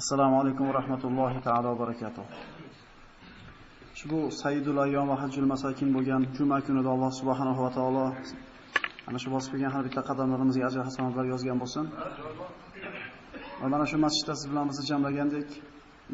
[0.00, 2.24] Assalomu alaykum va rahmatullohi taolo va barakatuh.
[3.94, 8.06] Ushbu Sayyidul ayyom va hajjul masakin bo'lgan juma kunida Alloh subhanahu va taolo
[9.08, 11.84] ana shu bosib kelgan har bitta qadamlarimizga ajr hasanatlar yozgan bo'lsin.
[13.60, 15.48] Va mana shu masjidda siz bilan bizni jamlagandik,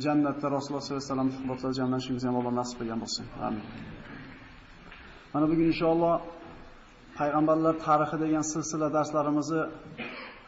[0.05, 3.25] jannatda Rasululloh sollallohu alayhi vasallam suhbatlarda jamlanishimizni ham Alloh nasib qilgan bo'lsin.
[3.46, 3.64] Amin.
[5.32, 6.14] Mana bugun inshaalloh
[7.18, 9.62] payg'ambarlar tarixi degan silsila darslarimizni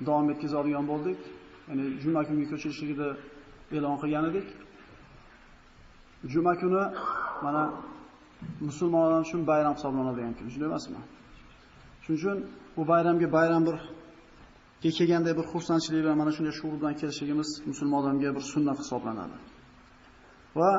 [0.06, 1.20] davom etkazadigan bo'ldik.
[1.72, 3.08] Ya'ni juma kuniga ko'chirishligini
[3.76, 4.46] e'lon qilgan edik.
[6.32, 6.82] Juma kuni
[7.44, 7.62] mana
[8.68, 11.00] musulmonlar uchun bayram hisoblanadigan kun, shunday emasmi?
[12.04, 12.36] Shuning uchun
[12.76, 13.76] bu bayramga bayram bir
[14.98, 17.48] kelganday bir xursandchilik bilan mana shunday shuur bilan kelishligimiz
[17.98, 19.36] odamga bir sunnat hisoblanadi.
[20.58, 20.70] Va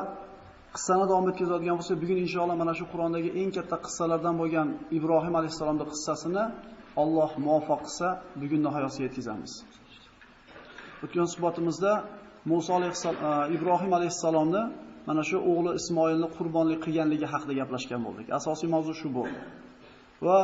[0.76, 4.68] qissani davom etkazadigan bo'lsak, bugun inshaalloh mana shu Qur'ondagi eng katta qissalardan bo'lgan
[4.98, 6.44] Ibrohim alayhisolamning qissasini
[7.02, 8.06] Alloh muvaffaq qilsa,
[8.42, 9.52] bugun nihoyasiga yetkazamiz.
[11.04, 11.92] O'tgan suhbatimizda
[12.50, 14.62] Musa alayhissalom e, Ibrohim alayhissalomni
[15.08, 18.26] mana shu o'g'li Ismoilni qurbonlik qilganligi haqida gaplashgan bo'ldik.
[18.38, 19.38] Asosiy mavzu shu bo'ldi.
[20.26, 20.38] Va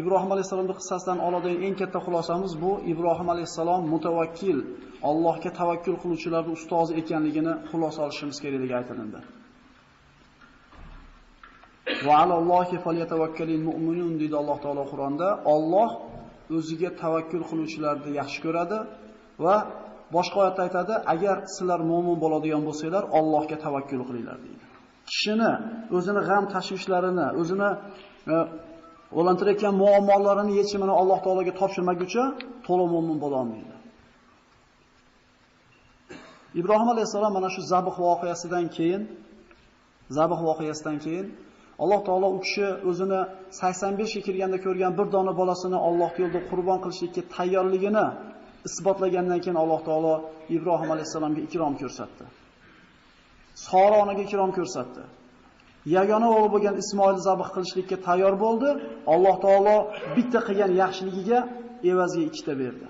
[0.00, 4.58] Ibrohim alayhissalomning qissasidan oladigan eng katta xulosamiz bu Ibrohim alayhissalom mutavakkil,
[5.10, 9.20] Allohga tavakkul qiluvchilarning ustozi ekanligini xulosa olishimiz kerakligi aytilindi.
[12.06, 15.28] Va alallohi falyatavakkalul mu'minun dedi Alloh taolo Qur'onda.
[15.54, 15.90] Alloh
[16.58, 18.78] o'ziga tavakkul qiluvchilarni yaxshi ko'radi
[19.44, 19.56] va
[20.16, 24.64] boshqa oyatda aytadi, agar sizlar mu'min bo'ladigan bo'lsanglar, Allohga tavakkul qilinglar deydi.
[25.10, 25.52] Kishini
[25.96, 27.70] o'zini g'am tashvishlarini, o'zini
[28.32, 28.34] e,
[29.18, 32.24] o'lantirayotgan muammolarini yechimini Alloh taologa topshirmaguncha
[32.66, 33.74] to'liq mu'min bo'la olmaydi.
[36.60, 39.02] Ibrohim alayhisalom mana shu zabih voqeasidan keyin
[40.18, 41.26] zabih voqeasidan keyin
[41.82, 46.78] Alloh taolo u kishi o'zini 85 ga kirganda ko'rgan bir dona bolasini Alloh yo'lida qurbon
[46.84, 48.06] qilishlikka tayyorligini
[48.68, 50.14] isbotlagandan keyin Alloh taolo
[50.56, 52.24] Ibrohim alayhisalomga ikrom ko'rsatdi.
[53.66, 55.02] Sora onaga ikrom ko'rsatdi.
[55.96, 58.68] Yagona o'g'li bo'lgan Ismoil zabih qilishlikka tayyor bo'ldi.
[59.14, 59.76] Alloh taolo
[60.16, 61.38] bitta qilgan yaxshiligiga
[61.90, 62.88] evaziga ikkita berdi.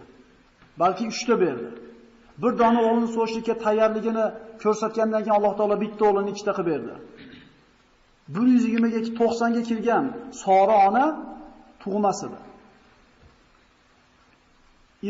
[0.81, 1.69] Balki uchta berdi.
[2.43, 4.25] Bir dona o'g'lini so'rashlikka tayyorligini
[4.63, 6.95] ko'rsatgandan keyin Alloh taolo bitta o'g'lini ikkita qilib berdi.
[8.29, 10.05] 120 ga 90 ga kirgan
[10.43, 11.05] Sora ona
[11.83, 12.21] tug'mas.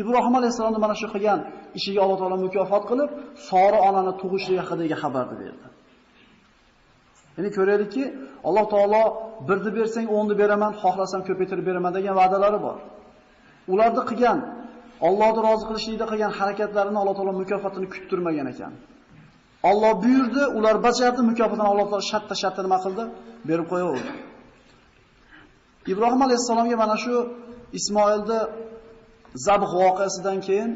[0.01, 1.39] Ibrohim alayhisolamni mana shu qilgan
[1.77, 3.09] ishiga Alloh taolo mukofot qilib,
[3.47, 5.67] Sora onani tug'ishligi haqidagi xabarni berdi.
[7.35, 8.03] Ya'ni ko'raylikki,
[8.47, 9.03] Alloh taolo
[9.47, 12.77] birni bersang, o'nni beraman, xohlasam ko'paytirib beraman degan va'dalari bor.
[13.73, 14.39] Ularni qilgan,
[15.07, 18.73] Allohni rozi qilishlikda qilgan harakatlarini Alloh taolo mukofotini kuttirmagan ekan.
[19.69, 23.03] Alloh buyurdi, ular bajardi, mukofotini Alloh taolo shatta-shatta nima qildi?
[23.49, 24.11] Berib qo'yaverdi.
[25.91, 27.15] Ibrohim alayhisolamga mana shu
[27.79, 28.39] Ismoilni
[29.45, 30.71] zabh voqeasidan keyin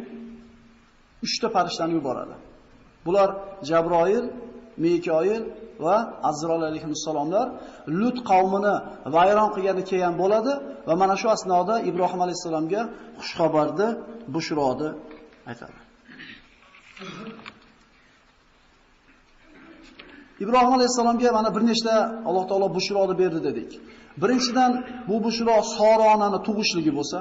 [1.24, 2.36] 3 ta farishtani yuboradi.
[3.06, 3.30] Bular
[3.70, 4.26] Jabroil,
[4.78, 5.44] Mikoil
[5.80, 5.98] va
[6.30, 7.48] Azroil alayhissalomlar
[8.00, 8.76] Lut qavmini
[9.16, 10.54] vayron qilgani kelgan bo'ladi
[10.88, 12.82] va mana shu asnoda Ibrohim alayhissalomga
[13.20, 13.88] xush xabarni,
[14.34, 14.90] bushroni
[15.50, 15.80] aytadi.
[20.44, 21.94] Ibrohim alayhissalomga mana bir nechta
[22.30, 23.72] Alloh taolo bushroni berdi dedik.
[24.22, 24.72] Birinchidan
[25.10, 27.20] bu bushro Sora onani tug'ishligi bo'lsa,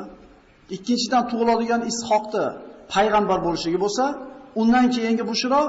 [0.76, 2.44] ikkinchidan tug'iladigan Ishoqni
[2.94, 4.04] payg'ambar bo'lishligi bo'lsa,
[4.60, 5.62] undan keyingi bushro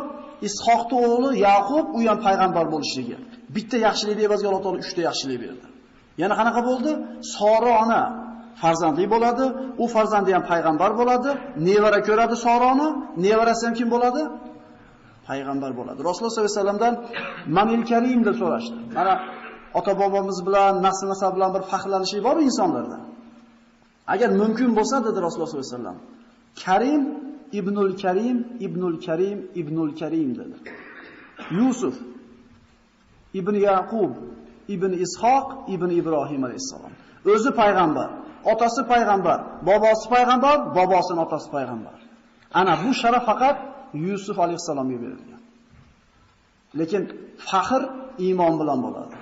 [0.47, 3.15] Ishoqni o'g'li Yaqub u ham payg'ambar bo'lishligi.
[3.55, 5.65] Bitta yaxshilikni evaziga Alloh taolo uchta yaxshilik berdi.
[6.21, 6.91] Yana qanaqa bo'ldi?
[7.35, 8.01] Sora ona
[8.61, 9.45] farzandli bo'ladi,
[9.83, 11.29] u farzandi ham payg'ambar bo'ladi,
[11.67, 12.87] nevara ko'radi Soroni,
[13.25, 14.23] nevarasi ham kim bo'ladi?
[15.29, 15.99] payg'ambar bo'ladi.
[16.07, 16.93] Rasululloh sollallohu alayhi vasallamdan
[17.57, 18.77] Manil Karim deb so'rashdi.
[18.97, 19.13] Mana
[19.79, 22.97] ota bobomiz bilan, nasl nasab bilan bir faxrlanishlik bormi insonlarda.
[24.13, 25.99] Agar mumkin bo'lsa dedi Rasululloh sollallohu alayhi vasallam,
[26.63, 27.03] Karim
[27.59, 30.57] ibnul Karim, ibnul Karim, ibnul Karim dedi.
[31.57, 31.95] Yusuf
[33.33, 34.11] ibn Yaqub,
[34.67, 36.93] ibn Ishoq, ibn Ibrohim alayhisalom.
[37.33, 38.09] O'zi payg'ambar,
[38.51, 39.39] otasi payg'ambar,
[39.69, 41.97] bobosi payg'ambar, bobosining otasi payg'ambar.
[42.59, 43.57] Ana bu sharaf faqat
[44.07, 45.41] Yusuf alayhisalomga berilgan.
[46.79, 47.03] Lekin
[47.49, 47.81] faxr
[48.25, 49.15] iymon bilan bo'ladi.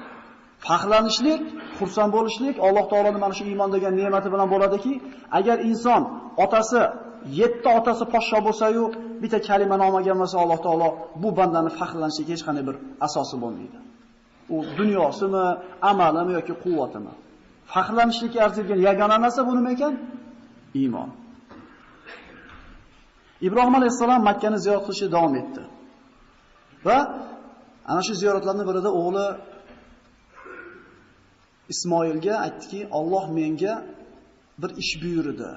[0.66, 1.44] Faxrlanishlik,
[1.80, 4.94] xursand bo'lishlik Alloh taoloning mana shu iymon degan ne'mati bilan bo'ladiki,
[5.40, 6.02] agar inson
[6.44, 6.82] otasi,
[7.40, 8.84] yetti otasi poshsho bo'lsa-yu,
[9.22, 10.90] bitta kalima nomagan bo'lsa Alloh taolo
[11.22, 12.76] bu bandani faxrlanishiga hech qanday bir
[13.08, 13.78] asosi bo'lmaydi.
[14.56, 15.46] U dunyosimi,
[15.92, 17.14] amalimi yoki quvvatimi?
[17.74, 19.94] Faxrlanishlikka arzirgan yagona narsa bu nima ekan?
[20.82, 21.10] Iymon.
[23.48, 25.62] Ibrohim alayhisalom Makka ni ziyorat qilishni davom etdi.
[26.88, 26.98] Va
[27.92, 29.26] ana shu ziyoratlarning birida o'g'li
[31.74, 33.74] Ismoilga aytdiki, Alloh menga
[34.62, 35.50] bir ish buyurdi.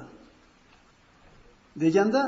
[1.83, 2.23] Deganda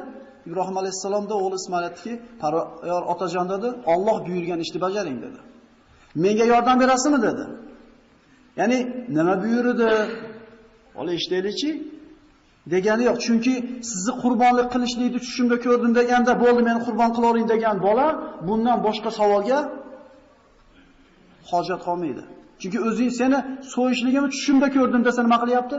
[0.47, 5.41] Ibrohim alayhisalomda o'g'li Ismoil aytdiki, "Parvar otajon" dedi, "Alloh buyurgan ishni bajaring" dedi.
[6.25, 7.45] "Menga yordam berasizmi?" dedi.
[8.61, 8.79] Ya'ni
[9.17, 9.91] nima buyurdi?
[11.01, 11.71] Ola eshitaylikchi.
[12.71, 13.19] degani yo'q.
[13.27, 13.55] Chunki
[13.91, 18.07] sizni qurbonlik qilishlikni tushimda ko'rdim deganda, bo'ldi meni qurbon qiloring degan bola
[18.49, 19.59] bundan boshqa savolga
[21.51, 22.23] hojat qolmaydi.
[22.63, 23.39] Chunki o'zing seni
[23.75, 25.77] so'yishligimni tushimda ko'rdim desa nima qilyapti?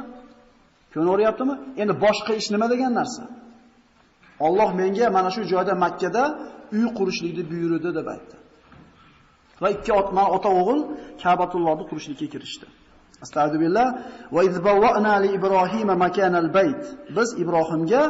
[0.94, 1.56] Ko'naveryaptimi?
[1.81, 3.24] Endi boshqa ish nima degan narsa?
[4.45, 6.24] Alloh menga mana shu joyda Makkada
[6.77, 8.35] uy qurishlikni buyurdi deb aytdi.
[9.62, 10.80] Va ikki otma ota o'g'il
[11.24, 12.65] Ka'batullohni qurishlikka kirishdi.
[13.25, 13.88] Astagfirullah
[14.36, 16.84] va izbawwa'na li Ibrohima makanal bayt.
[17.18, 18.02] Biz Ibrohimga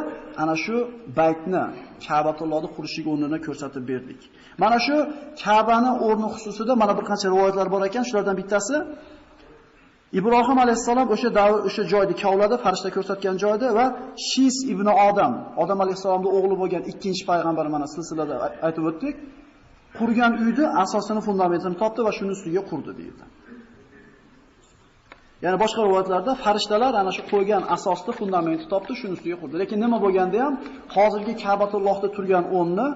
[0.42, 0.76] ana shu
[1.18, 1.64] baytni,
[2.06, 4.20] Ka'batullohni qurishiga o'rnini ko'rsatib berdik.
[4.62, 4.96] Mana shu
[5.44, 8.76] Ka'bani o'rni xususida mana bir qancha rivoyatlar bor ekan, shulardan bittasi
[10.18, 13.86] Ibrohim alayhissalom o'sha davr o'sha joyda kavlada farishta ko'rsatgan joyda va
[14.28, 15.32] Shis ibn Odam,
[15.62, 18.34] Odam alayhissalomning o'g'li bo'lgan ikkinchi payg'ambar mana silsilada
[18.66, 19.14] aytib o'tdik.
[19.98, 23.22] Qurgan uyni asosini fundamentini topdi va shuni ustiga qurdi deydi.
[25.44, 29.54] Ya'ni boshqa rivoyatlarda farishtalar ana shu qo'ygan asosni fundamentni topdi, shuni ustiga qurdi.
[29.62, 30.54] Lekin nima bo'lganda ham
[30.96, 32.86] hozirgi Ka'batullohda turgan o'rni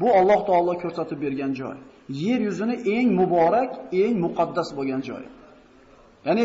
[0.00, 1.76] bu Alloh taolo ko'rsatib bergan joy.
[2.24, 3.70] Yer yuzini eng muborak,
[4.02, 5.24] eng muqaddas bo'lgan joy.
[6.26, 6.44] Ya'ni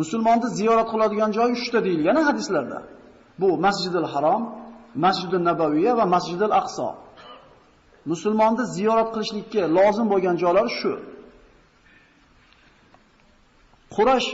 [0.00, 2.78] musulmonni ziyorat qiladigan joy 3 ta deyilgan hadislarda.
[3.40, 4.42] Bu Masjidil Harom,
[5.04, 6.88] Masjidul Nabaviyya va Masjidul Aqso.
[8.12, 10.92] Musulmonni ziyorat qilishlikka lozim bo'lgan joylar shu.
[13.96, 14.28] Quraysh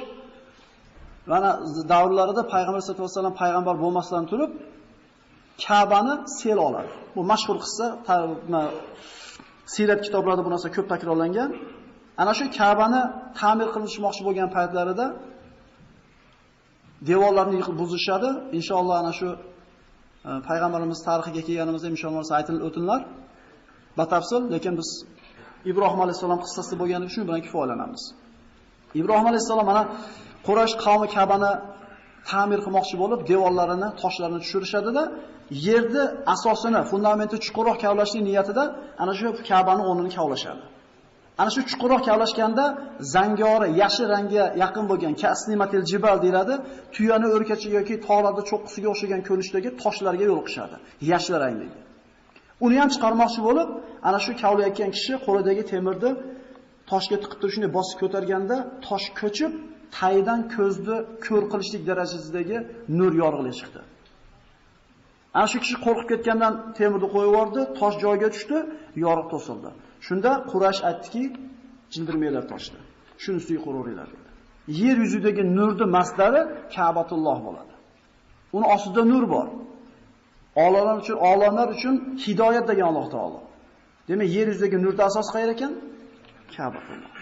[1.33, 1.51] mana
[1.93, 4.51] davrlarida payg'ambar sollallohu alayhi vasallam payg'ambar bo'lmasdan turib
[5.67, 6.91] Ka'bani sel oladi.
[7.17, 7.87] Bu mashhur qissa,
[9.75, 11.51] sirat kitoblarida bu narsa ko'p takrorlangan.
[12.23, 13.03] Ana shu Ka'bani
[13.41, 15.07] ta'mir qilishmoqchi bo'lgan paytlarida
[17.11, 18.29] devorlarni yiqib buzishadi.
[18.59, 19.29] Inshaalloh ana shu
[20.29, 23.01] e, payg'ambarimiz tarixiga kelganimizda inshaalloh aytilib o'tinlar.
[23.99, 24.89] Batafsil, lekin biz
[25.71, 28.03] Ibrohim alayhisalom qissasi bo'lgani uchun bilan kifoyalanamiz.
[29.01, 29.83] Ibrohim alayhisalom mana
[30.47, 31.53] Quraysh qavmi Ka'bani
[32.31, 35.03] ta'mir qilmoqchi bo'lib, devorlarini, toshlarini tushirishadi-da,
[35.67, 36.05] yerni
[36.35, 38.65] asosini, fundamenti chuqurroq kavlashning niyatida
[39.03, 40.63] ana shu Ka'bani o'rnini kavlashadi.
[41.43, 42.65] Ana shu chuqurroq kavlashganda
[43.15, 46.55] zangori, yashil rangga yaqin bo'lgan kasnimatil jibal deyiladi,
[46.95, 50.77] tuyani o'rkachi yoki tog'larda cho'qqisiga o'xshagan ko'rinishdagi toshlarga yo'l qishadi,
[51.13, 51.79] yashil rangdagi.
[52.65, 53.69] Uni ham chiqarmoqchi bo'lib,
[54.09, 56.11] ana shu kavlayotgan kishi qo'lidagi temirni
[56.91, 58.57] toshga tiqib turib shunday bosib ko'targanda,
[58.87, 59.53] tosh ko'chib,
[59.97, 60.97] taydan ko'zni
[61.27, 62.59] ko'r qilishlik darajasidagi
[62.99, 63.81] nur yorug'lik chiqdi.
[65.37, 68.59] Ana shu kishi qo'rqib ketgandan temirni qo'yib yubordi, tosh joyiga tushdi,
[69.05, 69.71] yorug' to'sildi.
[70.07, 71.23] Shunda Qurash aytdiki,
[71.95, 72.81] jildirmanglar toshni.
[73.23, 74.29] Shuni ustiga quraveringlar dedi.
[74.81, 76.41] Yer yuzidagi nurni maslari
[76.75, 77.75] Ka'batulloh bo'ladi.
[78.57, 79.49] Uni ostida nur bor.
[80.65, 81.95] Olamlar uchun, olamlar uchun
[82.25, 83.41] hidoyat degan Alloh taolo.
[84.09, 85.73] Demak, yer yuzidagi nurda asosi qayer ekan?
[86.55, 87.18] Ka'batulloh.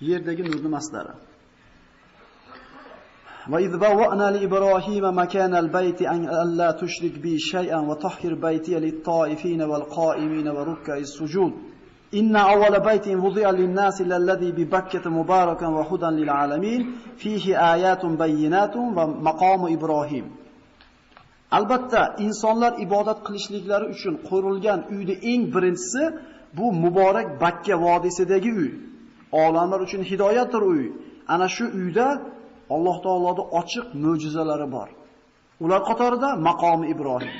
[0.00, 1.14] Yerdagi nurni masdari.
[3.52, 10.96] وإذ بوأنا لإبراهيم مكان البيت أن ألا تشرك بي شيئا وطهر بيتي للطائفين والقائمين وركع
[10.96, 11.52] السجود
[12.14, 20.26] إن أول بيت وضع للناس الذي ببكة مباركا وهدى للعالمين فيه آيات بينات ومقام إبراهيم
[21.54, 26.02] Albatta insonlar ibodat qilishliklari uchun qurilgan uyni eng birinchisi
[26.56, 28.70] bu muborak Bakka vodiysidagi uy.
[29.31, 30.81] Olamlar uchun hidoyatdir uy.
[31.27, 32.07] Ana shu uyda
[32.75, 34.89] Alloh taoloning ochiq mo'jizalari bor.
[35.63, 37.33] Ular qatorida maqomi Ibrohim.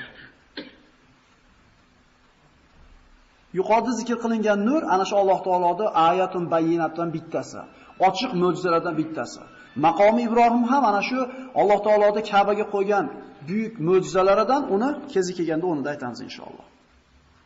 [3.57, 7.59] Yuqorida zikr qilingan nur ana shu Alloh taoloning oyatun bayyinatdan bittasi,
[8.07, 9.41] ochiq mo'jizalardan bittasi.
[9.85, 11.19] Maqomi Ibrohim ham ana shu
[11.61, 13.05] Alloh taoloning Ka'baga qo'ygan
[13.47, 16.65] buyuk mo'jizalaridan uni kezi kelganda o'rnida aytamiz inshaalloh.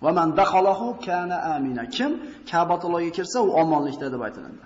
[0.03, 1.83] Va man dakhalahu kana amina.
[1.95, 2.11] Kim
[2.49, 4.63] Ka'batullohga kirsa, u omonlikda deb aytiladi.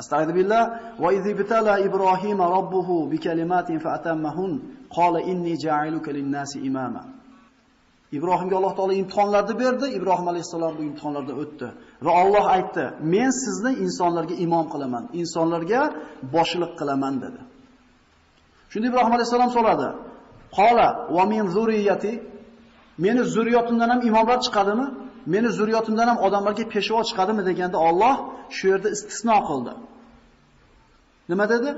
[0.00, 0.64] Astagfirullah billah
[1.02, 4.52] va izibtala Ibrohim robbuhu bi kalimatin fa atammahun
[4.96, 7.02] qala inni ja'iluka lin-nasi imama.
[8.18, 11.68] Ibrohimga Alloh taolo imtihonlarni berdi, Ibrohim alayhisalom bu imtihonlardan o'tdi
[12.06, 15.80] va Alloh aytdi: "Men sizni insonlarga imom qilaman, insonlarga
[16.34, 17.40] boshliq qilaman" dedi.
[18.72, 19.88] Shunda Ibrohim alayhisalom so'radi:
[20.58, 22.12] "Qala va min zurriyati
[22.98, 24.86] Meni zurriyotimdan ham imomlar chiqadimi?
[25.26, 28.16] Meni zurriyotimdan ham odamlarga peshvo chiqadimi deganda Alloh
[28.56, 29.72] shu yerda istisno qildi.
[31.30, 31.70] Nima dedi?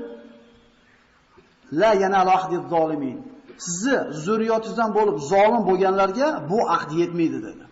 [1.71, 3.17] La yanal ahdi zolimin.
[3.57, 7.65] Sizni zurriyotingizdan bo'lib zolim bo'lganlarga bu ahd yetmaydi dedi.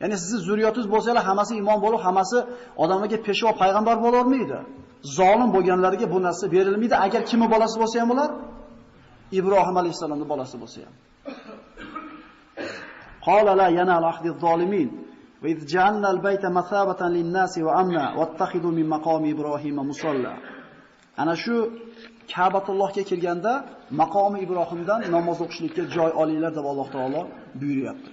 [0.00, 2.38] Ya'ni sizni zurriyotingiz bo'lsalar hammasi imom bo'lib, hammasi
[2.82, 4.58] odamlarga peshvo payg'ambar bo'la olmaydi.
[5.18, 6.94] Zolim bo'lganlarga bu narsa berilmaydi.
[7.06, 8.30] Agar kimning bolasi bo'lsa ham ular
[9.38, 10.94] Ibrohim alayhisolamning bolasi bo'lsa ham.
[13.26, 14.88] Qala la yanal ahdi zolimin
[15.42, 20.32] va iz ja'alna al-bayta mathabatan lin-nasi va amna wattakhidhu min maqami Ibrohima musalla.
[21.20, 21.56] Ana shu
[22.32, 23.52] Ka'batullohga kelganda
[24.00, 27.22] maqomi Ibrohimdan namoz o'qishlikka joy olinglar deb Alloh taolo
[27.60, 28.10] buyuryapti.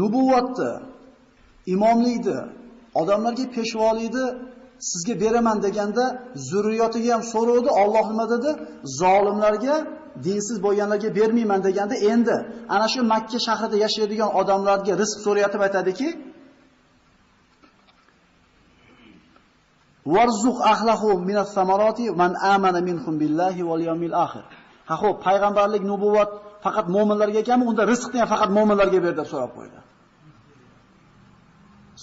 [0.00, 0.72] Nubuvatni,
[1.74, 2.38] imomlikni,
[3.00, 4.26] odamlarga peshvolikni
[4.90, 6.04] sizga beraman deganda
[6.50, 7.70] zurriyotiga ham so'rovdi.
[7.82, 8.50] Alloh nima dedi?
[9.00, 9.76] Zolimlarga,
[10.26, 12.36] dinsiz bo'lganlarga bermayman deganda endi
[12.74, 16.08] ana shu Makka shahrida yashaydigan odamlarga rizq so'rayotib aytadiki,
[20.14, 24.44] Warzuq ahlahu minas samarati man amana minhum billahi wal yawmil akhir.
[24.88, 26.30] Ha xo'p, payg'ambarlik, nubuvat
[26.64, 27.64] faqat mu'minlarga ekanmi?
[27.70, 29.78] Unda rizqni ham faqat mu'minlarga ber deb so'rab qo'ydi.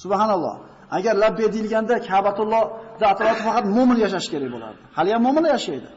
[0.02, 0.56] Subhanalloh.
[0.98, 4.82] Agar labbe deyilganda Ka'batullohda atrofida faqat mu'min yashash kerak bo'lardi.
[4.98, 5.90] Hali ham mu'minlar yashaydi.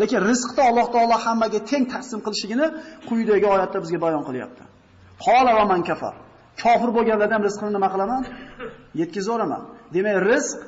[0.00, 2.66] Lekin rizqni Alloh taolo hammaga teng taqsim qilishligini
[3.08, 4.62] quyidagi oyatda bizga bayon qilyapti.
[5.26, 6.14] Qola va man kafar.
[6.62, 8.22] Kofir bo'lganlardan rizqini nima qilaman?
[9.00, 9.62] Yetkazaveраman.
[9.94, 10.58] Demak, rizq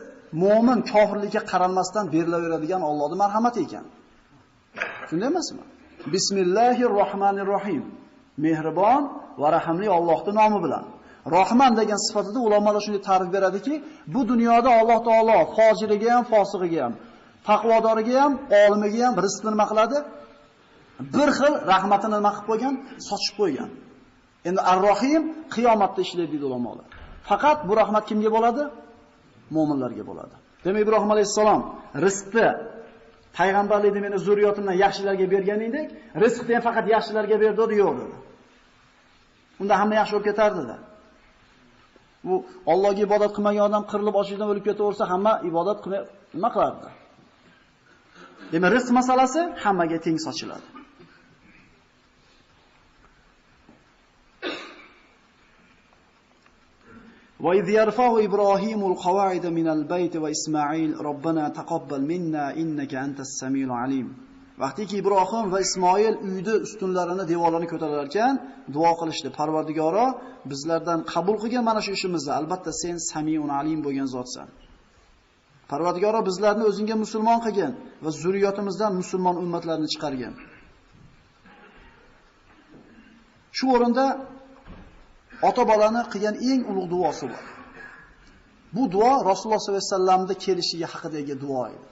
[0.42, 3.84] mu'min kofirlikka qaralmasdan berilaveradigan Allohning marhamati ekan.
[5.08, 5.64] Shunday emasmi?
[6.14, 7.84] Bismillahir rohmanir rohim.
[8.44, 9.02] Mehribon
[9.40, 10.84] va rahimli Allohning nomi bilan.
[11.36, 13.74] Rahman degan sifatida ulamolar shunday ta'rif beradiki,
[14.14, 16.94] bu dunyoda Alloh taolo fojiriga ham, fosig'iga ham,
[17.48, 18.32] taqvodoriga ham,
[18.62, 19.98] olimiga ham rizqni nima qiladi?
[21.16, 22.74] Bir xil rahmatini nima qilib qo'ygan?
[23.08, 23.70] Sochib qo'ygan.
[24.48, 25.22] Endi Ar-Rohim
[25.54, 26.86] qiyomatda ishlaydi deydi ulamolar.
[27.28, 28.62] Faqat bu rahmat kimga bo'ladi?
[29.56, 30.34] Mo'minlarga bo'ladi.
[30.64, 31.60] Demak, Ibrohim alayhissalom
[32.04, 32.48] rizqni
[33.38, 35.86] payg'ambarlikni meni zurriyotimdan yaxshilarga berganingdek,
[36.24, 38.16] rizqni ham faqat yaxshilarga berdi, yo'q dedi.
[39.60, 40.76] Unda hamma yaxshi bo'lib ketardi dedi.
[42.27, 42.35] Bu
[42.73, 46.03] Allohga ibodat qilmagan odam qirilib ochlikdan o'lib ketaversa, hamma ibodat qilmay
[46.35, 46.87] nima qilardi?
[48.53, 50.67] Demak, rizq masalasi hammaga teng sochiladi.
[57.43, 64.07] وإذ يرفع إبراهيم القواعد من البيت وإسماعيل ربنا تقبل منا إنك أنت السميع العليم
[64.62, 68.34] Vaqtiki Ibrohim va Ismoil uyni ustunlarini, devorlarini ko'tarar ekan,
[68.74, 69.28] duo qilishdi.
[69.38, 70.06] Parvardigoro,
[70.50, 74.48] bizlardan qabul qilgan mana shu ishimizni, albatta sen Samiun Alim bo'lgan zotsan.
[75.70, 77.72] Parvardigoro bizlarni o'zingga musulmon qilgin
[78.04, 80.34] va zurriyotimizdan musulmon ummatlarni chiqargin.
[83.58, 84.04] Shu o'rinda
[85.48, 87.44] ota-bolani qilgan eng ulug' duosi bor.
[88.74, 91.86] Bu duo Rasululloh sollallohu alayhi vasallamning kelishiga haqidagi duo edi.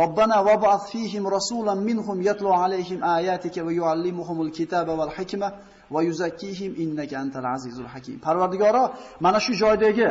[0.00, 5.48] Robbana wab'ath fihim rasulan minhum yatlu alayhim ayatika va yuallimuhumul kitaba val hikma
[5.94, 8.16] va yuzakkihim innaka antal azizul hakim.
[8.26, 8.84] Parvardigoro,
[9.24, 10.08] mana shu joydagi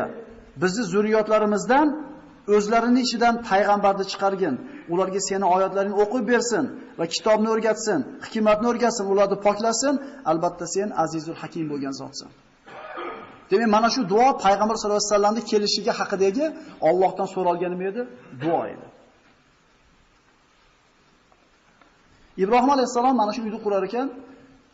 [0.62, 1.88] bizni zurriyotlarimizdan
[2.56, 4.56] o'zlarining ichidan payg'ambarni chiqargin.
[4.94, 6.64] Ularga seni oyatlaringni o'qib bersin
[7.00, 9.94] va kitobni o'rgatsin, hikmatni o'rgatsin, ularni poklasin.
[10.32, 12.30] Albatta sen azizul hakim bo'lgan zotsan.
[13.52, 16.46] Demak, mana shu duo payg'ambar sollallohu alayhi vasallamning kelishiga haqidagi
[16.90, 18.02] Allohdan so'ralgan nima edi?
[18.44, 18.86] Duo edi.
[22.44, 24.08] Ibrohim alayhisalom mana shu uyni qurar ekan,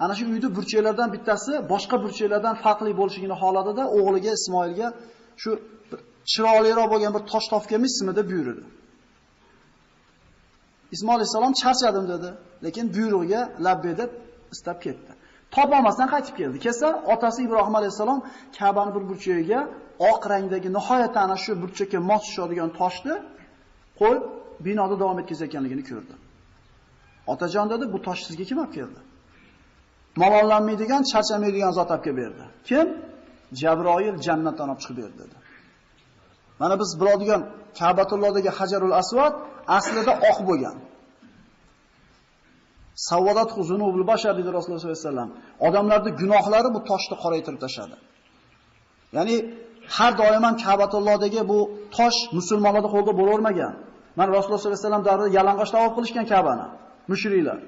[0.03, 4.87] ana shu uyni burchaklardan bittasi boshqa burchaklardan farqli bo'lishligini xohladida o'g'liga Ismoilga
[5.41, 5.51] shu
[6.31, 8.63] chiroyliroq bo'lgan bir tosh topganmizmi deb buyurdi.
[10.95, 12.29] Ismoil alayhisalom charchadim dedi,
[12.65, 14.11] lekin buyrug'iga labbe deb
[14.55, 15.11] istab ketdi.
[15.55, 16.57] Topolmasdan qaytib keldi.
[16.65, 18.19] Kelsa, otasi Ibrohim alayhisalom
[18.57, 19.59] Ka'bani bir burchagiga
[20.11, 23.15] oq rangdagi nihoyat ana shu burchakka mos tushadigan toshni
[23.99, 24.23] qo'yib
[24.65, 26.13] binoda davom etkazayotganligini ko'rdi.
[27.27, 28.99] Otajon dedi, bu tosh sizga kim olib keldi?
[30.21, 32.43] Malollanmaydigan, charchamaydigan zot olib kelib berdi.
[32.69, 32.87] Kim?
[33.61, 35.35] Jabroil jannatdan olib chiqib berdi dedi.
[36.61, 37.41] Mana biz biladigan
[37.79, 39.33] Ka'batullohdagi Hajarul Aswad
[39.77, 40.77] aslida oq bo'lgan.
[43.09, 45.29] Savodat huzunul bashar dedi Rasululloh sollallohu alayhi vasallam.
[45.67, 47.95] Odamlarning gunohlari bu toshni qoraytirib tashadi.
[49.17, 49.35] Ya'ni
[49.95, 51.59] har doim ham Ka'batullohdagi bu
[51.97, 53.73] tosh musulmonlarning qo'lida bo'lavermagan.
[54.17, 56.67] Mana Rasululloh sollallohu alayhi vasallam davrida yalang'och tavob qilishgan Ka'bani.
[57.11, 57.59] Mushriklar.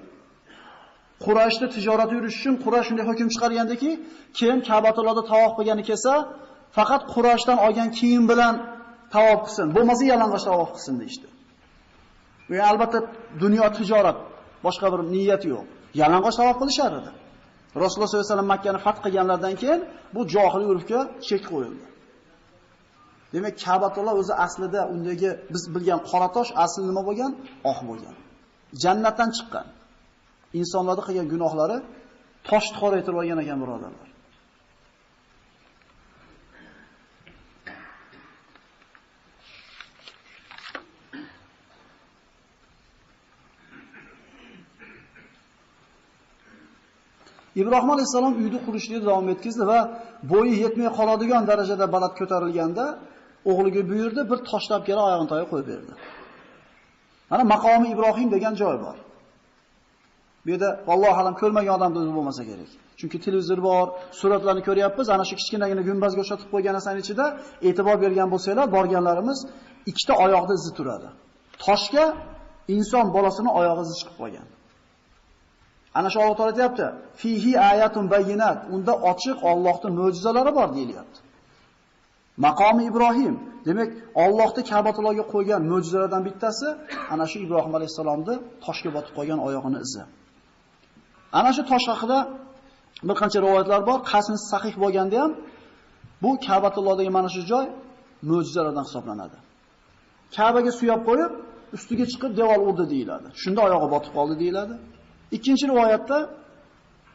[1.25, 3.91] Qurayshda tijorat yurish uchun Quraysh shunday hukm chiqargandiki,
[4.37, 6.13] kim Ka'batullohda tavof qilgani kelsa,
[6.77, 8.53] faqat Qurayshdan olgan kiyim bilan
[9.15, 11.27] tavof qilsin, bo'lmasa yalang'och tavof qilsin deydi.
[12.49, 12.99] Bu albatta
[13.43, 14.17] dunyo tijorat,
[14.65, 15.65] boshqa bir niyat yo'q.
[16.01, 17.11] Yalang'och tavof qilishar edi.
[17.83, 19.81] Rasululloh sollallohu alayhi vasallam Makkani fath qilganlardan keyin
[20.15, 21.85] bu johiliy urfga chek qo'yildi.
[23.33, 27.31] Demak, Ka'batulloh o'zi aslida undagi biz bilgan qora tosh asli nima bo'lgan?
[27.71, 28.15] Oq bo'lgan.
[28.83, 29.67] jannatdan chiqqan.
[30.59, 31.77] insonlarning qilgan gunohlari
[32.49, 34.07] toshni qora etib olgan ekan birodarlar.
[47.61, 49.79] Ibrohim alayhisalom uyni qurishni davom etkazdi va
[50.31, 52.85] bo'yi yetmay qoladigan darajada baland ko'tarilganda
[53.51, 55.91] o'g'liga buyurdi, bir toshlab tab kelib oyog'ini toyga qo'yib berdi.
[57.33, 58.97] Mana maqomi Ibrohim degan joy bor.
[60.43, 62.69] Bu yerda vallohu alam ko'rmagan odamda o'zi bo'lmasa kerak.
[62.99, 63.85] Chunki televizor bor,
[64.19, 65.07] suratlarni ko'ryapmiz.
[65.15, 67.25] Ana shu kichkinagina gumbazga o'xshatib qo'ygan narsaning ichida
[67.67, 69.39] e'tibor bergan bo'lsanglar, borganlarimiz
[69.91, 71.09] ikkita oyoqda izi turadi.
[71.65, 72.05] Toshga
[72.75, 74.47] inson bolasini oyog'i izi chiqib qolgan.
[75.97, 76.85] Ana shu Alloh taolo aytayapti,
[77.21, 78.59] fihi ayatun bayyinat.
[78.75, 81.19] Unda ochiq Allohning mo'jizalari bor deyilyapti.
[82.45, 83.35] Maqomi Ibrohim,
[83.67, 83.89] demak,
[84.23, 86.67] Allohni Ka'batullohga qo'ygan mo'jizalardan bittasi
[87.13, 90.03] ana shu Ibrohim alayhisalomni toshga botib qolgan oyog'ini izi.
[91.39, 92.17] Ana shu tosh haqida
[93.07, 93.99] bir qancha rivoyatlar bor.
[94.11, 95.31] Qasmi sahih bo'lganda ham
[96.23, 97.65] bu Ka'batullohdagi mana shu joy
[98.29, 99.37] mo'jizalardan hisoblanadi.
[100.35, 101.31] Ka'baga suyab qo'yib,
[101.75, 103.27] ustiga chiqib devor urdi deyiladi.
[103.41, 104.75] Shunda oyog'i botib qoldi deyiladi.
[105.35, 106.17] Ikkinchi rivoyatda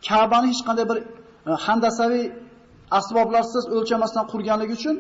[0.09, 0.99] Ka'bani hech qanday bir
[1.51, 2.25] e, handasaviy
[2.99, 4.97] asboblarsiz o'lchamasdan qurganligi uchun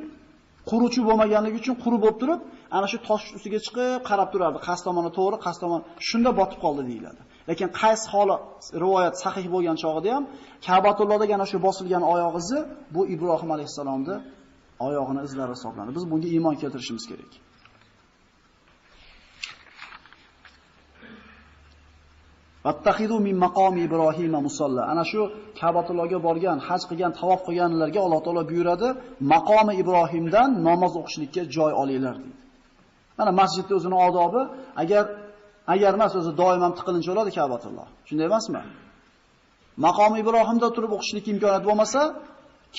[0.70, 2.40] quruvchi bo'lmaganligi uchun quru bo'lib turib,
[2.76, 4.58] ana shu tosh ustiga chiqib qarab turardi.
[4.66, 7.20] Qaysi tomoni to'g'ri, qaysi tomon shunda botib qoldi deyiladi.
[7.50, 8.36] Lekin qaysi holi
[8.82, 10.24] rivoyat sahih bo'lgan chog'ida ham
[10.66, 12.58] Ka'batullohda ana shu bosilgan oyoq izi
[12.94, 14.20] bu Ibrohim alayhisalomning
[14.86, 15.92] oyog'ini izlari hisoblanadi.
[15.98, 17.32] Biz bunga iymon keltirishimiz kerak.
[22.66, 24.82] Vattaxidu min maqomi Ibrohim musalla.
[24.92, 25.20] Ana shu
[25.60, 28.88] Ka'batullohga borgan, haj qilgan, tavof qilganlarga Alloh taolo buyuradi,
[29.32, 32.38] maqomi Ibrohimdan namoz o'qishlikka joy olinglar deydi.
[33.18, 34.42] Mana masjidda o'zini odobi,
[34.82, 35.04] agar
[35.74, 37.86] agar emas o'zi doim ham tiqilinch bo'ladi Ka'batulloh.
[38.08, 38.62] Shunday emasmi?
[39.86, 42.00] Maqomi Ibrohimda turib o'qishlik imkoniyati bo'lmasa,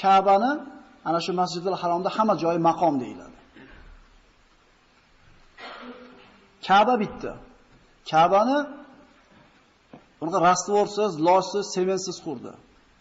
[0.02, 0.52] Ka'bani
[1.10, 3.38] ana shu Masjidul Haromda hamma joyi maqom deyiladi.
[6.68, 7.32] Ka'ba bitta.
[8.12, 8.58] Ka'bani
[10.22, 12.52] Unaqa rastvorsiz, loshsiz, semensiz qurdi.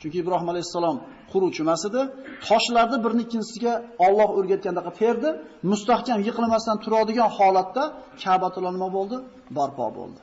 [0.01, 0.97] Chunki Ibrohim alayhissalom
[1.33, 2.01] quruvchi emas edi.
[2.49, 3.73] Toshlarni birini ikkinchisiga
[4.07, 5.29] Alloh o'rgatgandaqa terdi,
[5.71, 7.83] mustahkam yiqilmasdan turadigan holatda
[8.23, 9.17] Ka'batulloh nima bo'ldi?
[9.57, 10.21] Barpo bo'ldi.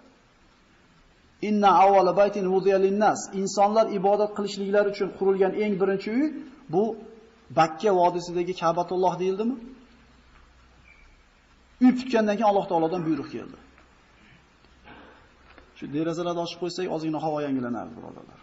[1.48, 3.19] Inna awwala baytin wudiya lin-nas.
[3.41, 6.26] Insonlar ibodat qilishliklari uchun qurilgan eng birinchi uy
[6.74, 6.84] bu
[7.58, 9.56] Bakka vodiysidagi Ka'batulloh deyildimi?
[11.84, 13.58] Uy tutgandan keyin Alloh taolodan buyruq keldi.
[15.78, 18.40] Shu derazalarni ochib qo'ysak, ozgina havo yangilanadi, birodalar.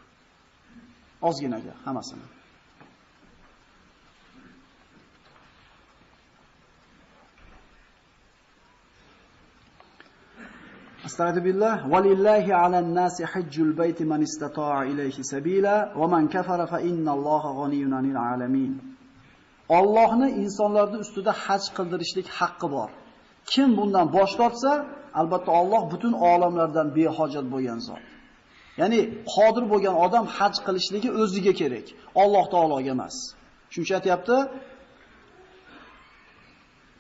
[1.28, 2.26] Ozginaga hammasini.
[11.08, 17.50] Astagfirullah walillahi alan nasi hajjul bayti man istata'a ilayhi sabila wa man kafara fa innalloha
[17.58, 18.72] g'aniyun 'anil alamin.
[19.78, 22.90] Allohning insonlarning ustida haj qildirishlik haqqi bor.
[23.52, 24.72] Kim bundan bosh tortsa,
[25.20, 28.04] albatta Alloh butun olamlardan behojat bo'lgan zot.
[28.80, 29.00] Ya'ni
[29.34, 31.86] qodir bo'lgan odam haj qilishligi o'ziga kerak,
[32.22, 33.16] Alloh taologa emas.
[33.74, 34.36] Shuncha aytayapti,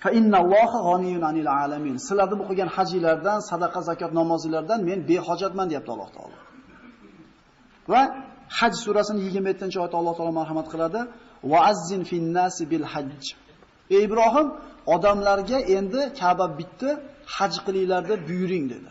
[0.02, 1.96] Fa innalloha g'aniyun anil alamin.
[2.06, 6.36] Sizlarni o'qigan qilgan hajilardan, sadaqa, zakot, namozlardan men behojatman deyapti Alloh taolo.
[7.92, 8.02] Va
[8.58, 11.00] Haj surasining 27-oyatda Alloh taolo marhamat qiladi:
[11.50, 13.24] "Va azzin fin nasi bil hajj."
[13.94, 14.46] Ey Ibrohim,
[14.94, 16.90] odamlarga endi Ka'ba bitdi,
[17.36, 18.90] haj qilinglar deb buyuring dedi.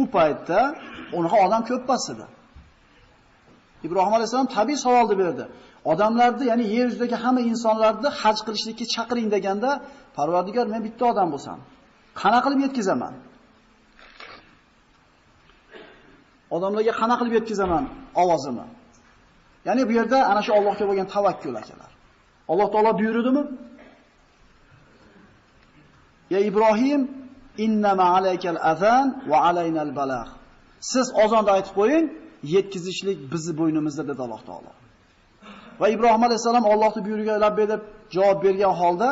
[0.00, 0.60] U paytda
[1.18, 2.26] unaqa odam ko'p pas edi.
[3.86, 5.44] Ibrohim alayhisalom tabiiy savolni berdi.
[5.92, 9.70] Odamlarni, ya'ni yer yuzidagi hamma insonlarni haj qilishlikka chaqiring deganda,
[10.16, 11.58] Parvardigor men bitta odam bo'lsam,
[12.20, 13.14] qana qilib yetkazaman?
[16.56, 17.84] Odamlarga qana qilib yetkazaman
[18.22, 18.66] ovozimni?
[19.68, 21.90] Ya'ni bu yerda ana shu Allohga bo'lgan tavakkul akalar.
[22.52, 23.42] Alloh taolo buyurdimi?
[26.30, 27.00] Ya Ibrohim,
[27.58, 30.30] innama alaykal azan va alaynal balagh.
[30.92, 32.06] Siz ozonda aytib qo'ying,
[32.54, 34.72] yetkizishlik bizi bo'ynimizda dedi Alloh taolo.
[35.80, 37.80] Va Ibrohim alayhisalom Allohning buyrug'iga labbay deb
[38.14, 39.08] javob bergan holda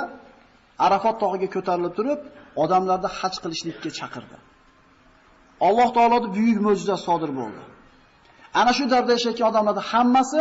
[0.87, 2.21] Arafat tog'iga ko'tarilib turib,
[2.63, 4.37] odamlarni haj qilishlikka chaqirdi.
[5.69, 7.63] Alloh taoloning buyuk mo'jiza sodir bo'ldi.
[8.61, 10.41] Ana shu davrda yashayotgan odamlarning hammasi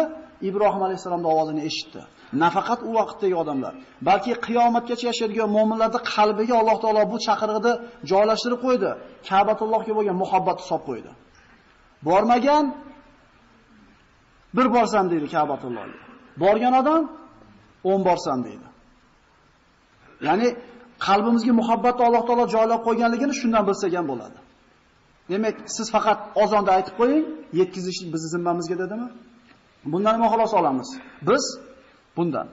[0.50, 2.02] Ibrohim alayhisalomning ovozini eshitdi.
[2.44, 3.74] Nafaqat u vaqtdagi odamlar,
[4.08, 7.74] balki qiyomatgacha yashaydigan mu'minlarning qalbiga Alloh taolo bu chaqirig'ini
[8.12, 8.90] joylashtirib qo'ydi.
[9.30, 11.12] Ka'batullohga bo'lgan muhabbatni solib qo'ydi.
[12.08, 12.66] Bormagan
[14.58, 16.00] bir borsam deydi Ka'batullohga.
[16.44, 17.04] Borgan odam
[17.84, 18.68] 10 borsam deydi.
[20.28, 20.48] Ya'ni
[21.08, 24.40] qalbimizga muhabbatni Alloh taolo joylab qo'yganligini shundan bilsak ham bo'ladi.
[25.32, 27.26] Demak, siz faqat ozonda aytib qo'ying,
[27.60, 29.08] yetkazishlik bizning zimmamizga dedimi?
[29.86, 30.90] Bundan nima xulosa olamiz?
[31.22, 31.44] Biz
[32.18, 32.48] bundan.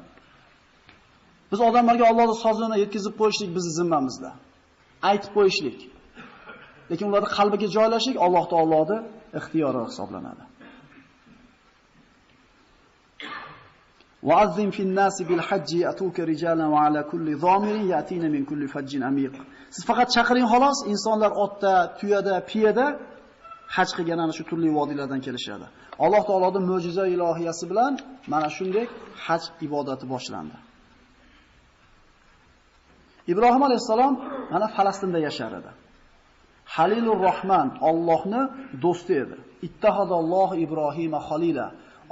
[1.52, 4.30] Biz odamlarga Allohning so'zini yetkazib qo'yishlik bizning zimmamizda.
[5.10, 5.78] Aytib qo'yishlik.
[6.90, 9.02] Lekin ularni qalbiga joylashlik Alloh taoloning
[9.38, 10.44] ixtiyori hisoblanadi.
[14.28, 19.34] Wa'azzim fil-nasi bil-hajji بِالْحَجِّ rijalan رِجَالًا ala kulli ضَامِرٍ يَأْتِينَ min kulli fajjin amiq.
[19.74, 22.86] Siz faqat chaqiring xolos, insonlar otda, tuyada, piyada
[23.76, 25.66] haj qilgan ana shu turli vodiylardan kelishadi.
[26.04, 27.92] Alloh taoloning mo'jiza ilohiyasi bilan
[28.33, 28.87] mana shunday
[29.26, 30.57] haj ibodati boshlandi.
[33.33, 34.14] Ibrohim alayhisalom
[34.52, 35.70] mana Falastinda yashar edi.
[36.76, 38.42] Halilur Rahman Allohni
[38.85, 39.37] do'sti edi.
[39.66, 41.66] Ittahadalloh Ibrohima Halila.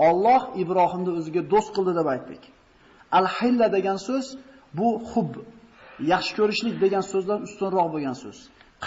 [0.08, 2.42] Alloh Ibrohimni o'ziga do'st qildi deb aytdik.
[3.18, 4.26] Al-hilla degan so'z
[4.78, 5.32] bu hub,
[6.12, 8.38] yaxshi ko'rishlik degan so'zdan ustunroq bo'lgan so'z.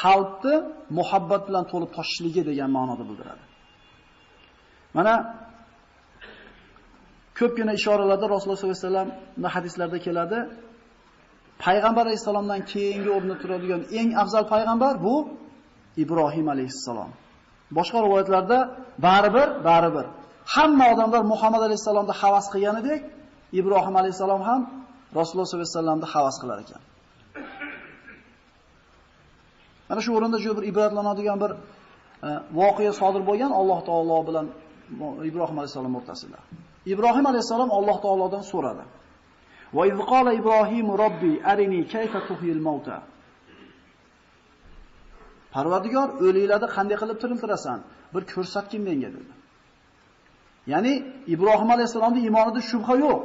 [0.02, 0.56] Qalbni
[0.98, 3.44] muhabbat bilan to'lib toshishligi degan ma'noda bildiradi.
[4.98, 5.14] Mana
[7.40, 9.10] ko'pgina ishoralarda Rasululloh sollallohu alayhi vasallam
[9.56, 10.40] hadislarda keladi.
[11.66, 15.16] Payg'ambar alayhisalomdan keyingi o'rnida turadigan eng afzal payg'ambar bu
[16.04, 17.12] Ibrohim alayhissalom.
[17.78, 18.58] Boshqa rivoyatlarda
[19.06, 20.06] baribir, baribir
[20.56, 23.02] hamma odamlar Muhammad alayhissalomni havas qilganidek,
[23.60, 24.62] Ibrohim alayhissalom ham
[25.20, 26.82] Rasululloh sollallohu alayhi vasallamni havas qilar ekan.
[29.90, 31.52] Mana shu o'rinda juda bir ibratlanadigan bir
[32.28, 34.48] e, voqea sodir bo'lgan Alloh taolo bilan
[35.30, 36.40] Ibrohim alayhissalom o'rtasida.
[36.94, 38.84] Ibrohim alayhissalom Alloh taolodan so'radi.
[39.78, 42.98] Va iz qala Ibrohim robbi arini kayfa tuhyil mauta.
[45.54, 47.80] Parvardigor, o'liklarni qanday qilib tiriltirasan?
[48.14, 49.34] Bir ko'rsatgin menga dedi.
[50.72, 50.94] Ya'ni
[51.34, 53.22] Ibrohim alayhisalomning iymonida shubha yo'q.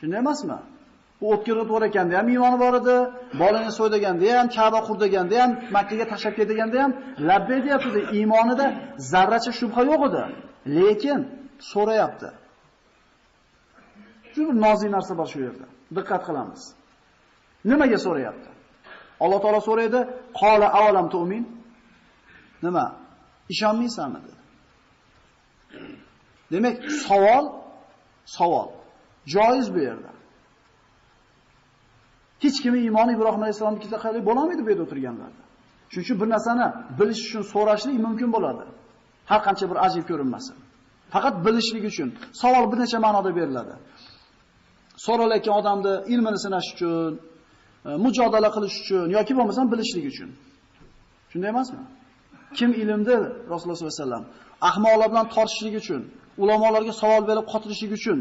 [0.00, 0.58] Shunday emasmi?
[1.24, 2.96] U o'tkirib to'g'ri ekanda ham iymoni bor edi,
[3.40, 6.92] bolani so'ydaganda ham, Ka'ba qurdaganda ham, Makka ga tashlab ketganda ham
[7.28, 8.00] labbay deyapti.
[8.18, 8.66] Iymonida
[9.12, 10.22] zarracha shubha yo'q edi.
[10.76, 11.20] Lekin
[11.72, 12.28] so'rayapti.
[14.32, 15.66] Shu bir nozik narsa bor shu yerda.
[15.96, 16.62] Diqqat qilamiz.
[17.70, 18.50] Nimaga so'rayapti?
[19.24, 20.00] Alloh taolo so'raydi,
[20.40, 21.44] "Qola avalam tu'min?"
[22.64, 22.84] Nima?
[23.52, 24.40] Ishonmaysanmi dedi.
[26.52, 27.44] Demak, savol
[28.36, 28.68] savol
[29.34, 30.10] joiz bu yerda.
[32.42, 35.42] Hech kim iymoni Ibrohim alayhisolamnikida qilib bo'lmaydi bu yerda o'tirganlarda.
[35.92, 36.66] Shuning uchun bir narsani
[37.00, 38.64] bilish uchun so'rashlik mumkin bo'ladi.
[39.30, 40.56] Har qancha bir ajib ko'rinmasin.
[41.14, 42.08] Faqat bilishlik uchun
[42.42, 43.74] savol bir necha ma'noda beriladi.
[45.06, 47.12] So'ralayotgan odamni ilmini sinash uchun,
[47.88, 50.30] e, mujodala qilish uchun yoki bo'lmasam bilishlik uchun.
[51.30, 51.82] Shunday emasmi?
[52.58, 53.16] Kim ilmni
[53.52, 54.24] Rasululloh sollallohu alayhi vasallam
[54.68, 56.00] ahmoqlar bilan tortishlik uchun,
[56.42, 58.18] ulamolarga savol berib qotirishlik uchun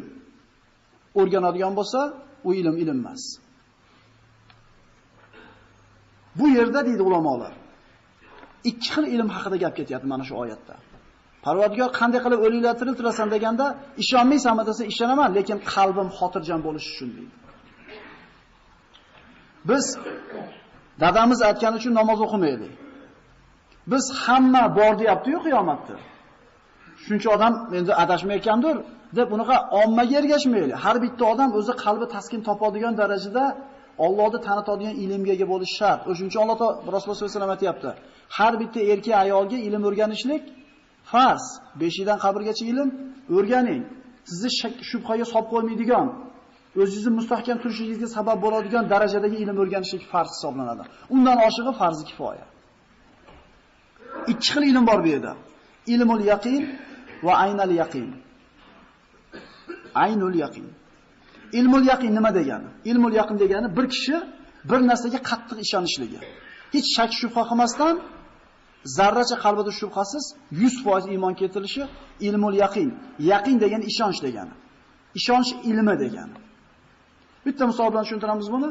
[1.20, 2.00] o'rganadigan bo'lsa,
[2.48, 3.24] u ilm ilm emas.
[6.40, 7.54] Bu yerda deydi ulamolar,
[8.70, 10.76] ikki xil ilm haqida gap ketyapti mana shu oyatda.
[11.46, 13.66] Parvardigor qanday qilib o'linglar tiriltirasan deganda,
[14.04, 17.36] ishonmaysanmi desa ishonaman, lekin qalbim xotirjam bo'lishi uchun deydi.
[19.70, 19.86] Biz
[21.04, 22.74] dadamiz aytgani uchun namoz o'qimaydik.
[23.92, 25.96] Biz hamma bor deyapti-yu qiyomatda.
[27.06, 28.76] Shuncha odam endi adashmayotgandir
[29.18, 30.78] deb bunaqa ommaga ergashmaylik.
[30.84, 33.44] Har bitta odam o'zi qalbi taskin topadigan darajada
[34.06, 36.02] Allohni tanitadigan ilmga ega bo'lish shart.
[36.10, 36.58] O'shuning uchun Alloh
[36.96, 37.90] Rasululloh sollallohu alayhi vasallam aytayapti.
[38.38, 40.44] Har bitta erkak ayolga ilm o'rganishlik
[41.12, 41.46] farz.
[41.76, 42.90] 5 dan qabrgacha ilm
[43.38, 43.84] o'rganing.
[44.30, 44.50] Sizni
[44.90, 46.08] shubhaga solib qo'ymaydigan,
[46.82, 50.84] o'zingizni mustahkam turishingizga sabab bo'ladigan darajadagi ilm o'rganishlik farz hisoblanadi.
[51.16, 52.46] Undan oshig'i farzi kifoya.
[54.32, 55.34] Ikki xil ilm bor bu yerda.
[55.94, 56.64] Ilmul yaqin
[57.26, 58.08] va aynal yaqin.
[60.06, 60.68] Aynul yaqin.
[61.60, 62.68] Ilmul yaqin nima degani?
[62.86, 64.18] Ilmul yaqin degani bir kishi
[64.70, 66.20] bir narsaga qattiq ishonishligi.
[66.74, 67.96] Hech shak shubha qilmasdan
[68.98, 71.84] zarracha qalbida shubhasiz 100% iymon keltirishi
[72.28, 72.90] ilmul yaqin.
[73.32, 74.54] Yaqin degani ishonch degani.
[75.20, 76.36] Ishonch ilmi degani.
[77.46, 78.70] Bitta misol bilan tushuntiramiz buni.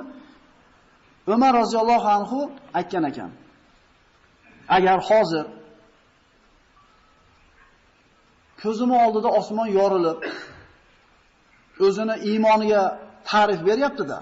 [1.35, 2.39] Umar roziyallohu anhu
[2.79, 3.31] aytgan ekan.
[4.77, 5.47] Agar hozir
[8.63, 10.19] ko'zim oldida osmon yorilib,
[11.87, 12.83] o'zini iymoniga
[13.31, 14.19] ta'rif beryapti-da.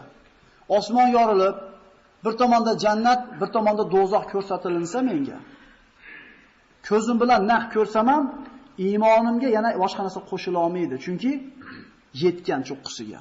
[0.76, 1.56] Osmon yorilib,
[2.24, 5.38] bir tomonda jannat, bir tomonda dozoq ko'rsatilinsa menga.
[6.88, 8.24] Ko'zim bilan naq ko'rsam ham
[8.86, 11.32] iymonimga yana boshqa narsa qo'shila olmaydi, chunki
[12.22, 13.20] yetgan cho'qqisiga.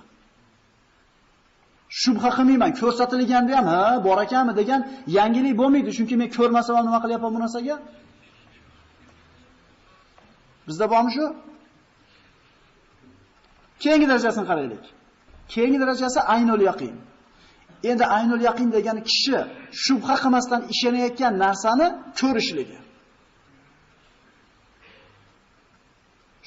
[2.02, 4.82] Shubha qilmayman, ko'rsatilganda ham, ha, bor ekanmi degan
[5.18, 7.76] yangilik bo'lmaydi, chunki men ko'rmasam nima qilyapman bu narsaga?
[10.68, 11.26] Bizda bormi shu?
[13.84, 14.84] Keyingi darajasini qaraylik.
[15.54, 16.96] Keyingi darajasi aynul yaqin.
[17.90, 19.38] Endi aynul yaqin degani kishi
[19.84, 21.88] shubha qilmasdan ishonayotgan narsani
[22.20, 22.78] ko'rishligi.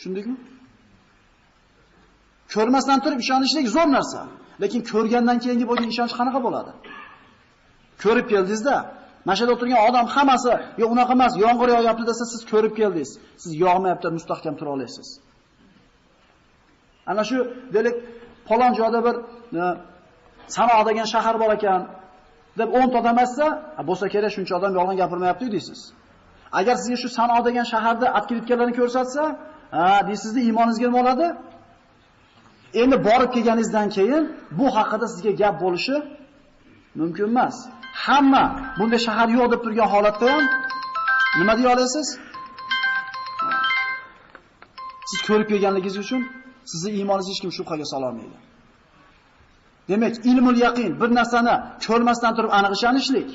[0.02, 0.36] Shundaymi?
[2.54, 4.20] Ko'rmasdan turib ishonishlik zo'r narsa.
[4.62, 6.72] Lekin ko'rgandan keyingi bo'lgan ishonch qanaqa bo'ladi?
[8.02, 8.76] Ko'rib keldingizda,
[9.28, 13.10] yerda o'tirgan odam hammasi, "Yo'q, unaqa emas, yomg'ir yog'yapti" desa, siz ko'rib keldingiz.
[13.42, 15.08] Siz yog'mayapti, mustahkam tura olasiz.
[17.06, 17.38] Ana shu
[17.74, 17.96] deylik
[18.48, 19.14] falon joyda bir
[19.60, 21.80] e, degan shahar bor ekan
[22.58, 23.46] deb 10 ta odam aytsa,
[23.88, 25.80] bo'lsa kerak shuncha odam yolg'on gapirmayapti deysiz.
[26.58, 29.22] Agar sizga shu Sanoq degan shaharda aktivitkalarni ko'rsatsa,
[29.76, 31.26] ha deysizda iymoningizga nima bo'ladi?
[32.82, 34.24] Endi borib kelganingizdan keyin
[34.58, 35.96] bu haqida sizga gap bo'lishi
[37.00, 37.56] mumkin emas.
[38.04, 38.44] Hamma
[38.78, 40.44] bunday shahar yo'q deb turgan holatda ham
[41.38, 42.06] nima deya olasiz?
[45.10, 46.22] Siz ko'rib kelganligingiz uchun
[46.70, 48.38] sizni iymoningizni hech kim shubhaga sola olmaydi.
[49.90, 51.54] Demak, ilmul yaqin bir narsani
[51.86, 53.28] ko'rmasdan turib aniq ishonishlik,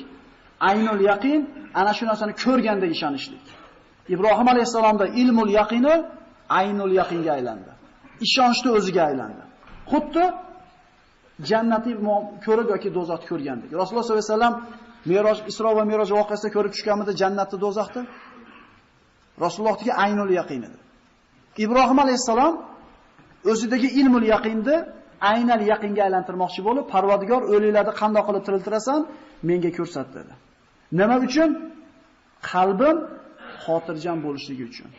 [0.70, 1.40] aynul yaqin
[1.80, 3.44] ana shu narsani ko'rganda ishonishlik.
[4.14, 5.94] Ibrohim alayhisalomda ilmul yaqini
[6.60, 7.70] aynul yaqinga aylandi.
[8.26, 9.42] Ishonchni o'ziga aylandi.
[9.92, 10.24] Xuddi
[11.50, 11.92] jannatni
[12.46, 13.70] ko'rib yoki do'zaxni ko'rgandek.
[13.80, 14.54] Rasululloh sollallohu alayhi vasallam
[15.10, 18.02] Meroj Isro va Meroj voqeasida ko'rib tushganmidi jannatni do'zaxni?
[19.44, 20.78] Rasulullohga aynul yaqin edi.
[21.64, 22.54] Ibrohim alayhisalom
[23.50, 24.76] o'zidagi ilmul yaqinni
[25.32, 29.00] aynal yaqinga aylantirmoqchi bo'lib, Parvardigor o'liklarni qanday qilib tiriltirasan,
[29.48, 30.32] menga ko'rsat dedi.
[31.00, 31.50] Nima uchun?
[32.50, 32.96] Qalbim
[33.64, 34.90] xotirjam bo'lishligi uchun.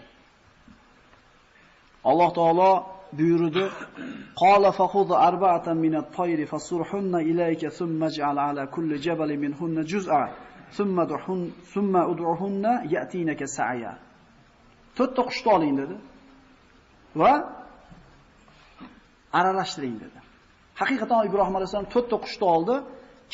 [2.09, 2.71] Alloh taolo
[3.19, 3.65] buyurdi:
[4.41, 10.23] "Qala fakhudh arba'atan min at-tayri fasurhunna ilayka thumma ij'al 'ala kulli jabalin minhunna juz'a
[10.77, 11.39] thumma duhun
[11.71, 13.93] thumma ud'uhunna ya'tinaka sa'ya."
[14.97, 15.95] To'rtta qushni oling dedi.
[17.21, 17.33] Va
[19.39, 20.19] aralashtiring dedi.
[20.81, 22.75] Haqiqatan Ibrohim alayhisalom to'rtta qushni oldi,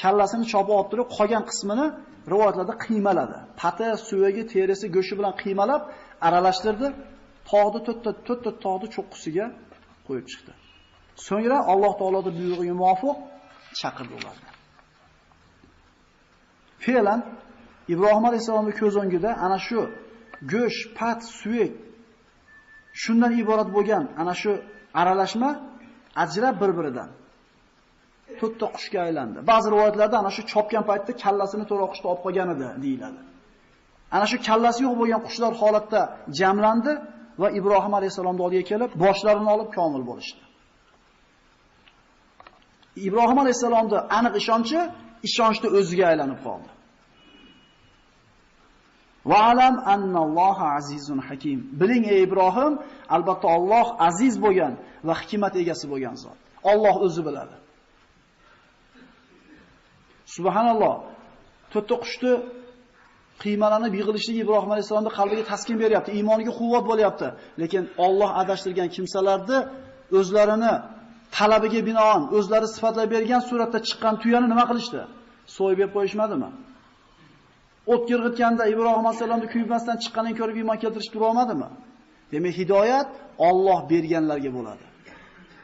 [0.01, 1.85] kallasini chopib olib turib, qolgan qismini
[2.31, 3.37] rivoyatlarda qiymaladi.
[3.61, 5.81] Pati, suyagi, terisi, go'shi bilan qiymalab
[6.27, 6.87] aralashtirdi.
[7.51, 9.45] Tog'ni to'rtta to'rtta tog'ni cho'qqisiga
[10.07, 10.51] qo'yib chiqdi.
[11.27, 13.17] So'ngra Alloh taoloning buyrug'iga muvofiq
[13.79, 14.49] chaqirdi ularni.
[16.85, 17.19] Fe'lan
[17.93, 19.79] Ibrohim alayhisolamning ko'z o'ngida ana shu
[20.53, 21.73] go'sh, pat, suyak
[23.01, 24.51] shundan iborat bo'lgan ana shu
[25.01, 25.49] aralashma
[26.23, 27.09] ajrab bir-biridan
[28.39, 29.37] to'rtta qushga aylandi.
[29.51, 33.19] Ba'zi rivoyatlarda ana shu chopgan paytda kallasini to'ra qushda olib qolgan edi deyiladi.
[34.15, 36.01] Ana shu kallasi yo'q bo'lgan qushlar holatda
[36.39, 36.93] jamlandi
[37.41, 40.41] va Ibrohim alayhisolamning oldiga kelib, boshlarini olib komil bo'lishdi.
[43.07, 44.79] Ibrohim alayhisolamning aniq ishonchi
[45.27, 46.69] ishonchni o'ziga aylanib qoldi.
[49.31, 51.59] Va alam annalloha azizun hakim.
[51.79, 52.73] Biling ey Ibrohim,
[53.15, 54.73] albatta Alloh aziz bo'lgan
[55.07, 56.37] va hikmat egasi bo'lgan zot.
[56.71, 57.55] Alloh o'zi biladi.
[60.35, 60.95] Subhanalloh.
[61.73, 62.33] To'tta qushni
[63.43, 67.27] qiymalanib yig'ilishligi Ibrohim alayhisolamning qalbiga taskin beryapti, iymoniga quvvat bo'lyapti.
[67.61, 69.59] Lekin Alloh adashtirgan kimsalarni
[70.19, 70.73] o'zlarini
[71.37, 75.01] talabiga binoan o'zlari sifatlab bergan suratda chiqqan tuyani nima qilishdi?
[75.55, 76.49] So'yib yeb qo'yishmadimi?
[77.91, 81.69] O't kirg'itganda Ibrohim alayhisolamni kuymasdan chiqqanini ko'rib iymon keltirish tura olmadimi?
[82.33, 83.09] Demak, hidoyat
[83.49, 84.85] Alloh berganlarga bo'ladi.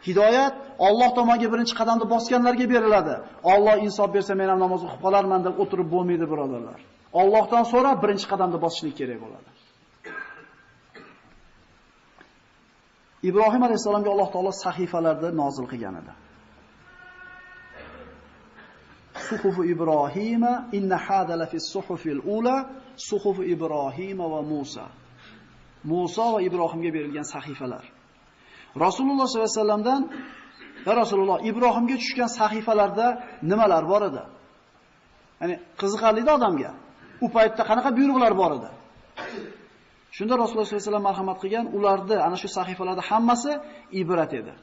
[0.08, 0.54] Hidoyat
[0.88, 3.16] Alloh tomoniga birinchi qadamni bosganlarga beriladi.
[3.54, 6.80] Alloh insof bersa men ham namoz o'qib qolarman deb o'tirib bo'lmaydi, birodarlar.
[7.22, 9.50] Allohdan so'rab birinchi qadamni bosishlik kerak bo'ladi.
[13.30, 16.12] Ibrohim alayhisolamga Alloh taolo sahifalarni nozil qilgan edi.
[19.28, 22.56] Suhufu Ibrohima inna hada la fi suhufil ula
[22.96, 24.86] suhufu Ibrohima va Musa.
[25.84, 27.84] Musa va Ibrohimga berilgan sahifalar.
[28.86, 30.02] Rasululloh sollallohu alayhi vasallamdan
[30.88, 33.08] "Ya Rasululloh, Ibrohimga tushgan sahifalarda
[33.52, 34.24] nimalar bor edi?"
[35.42, 36.72] Ya'ni qiziqarli odamga.
[37.26, 38.70] U paytda qanaqa buyruqlar bor edi?
[40.18, 43.52] Shunda Rasululloh sollallohu alayhi vasallam marhamat qilgan, ularni ana shu sahifalarda hammasi
[44.02, 44.54] ibrat edi.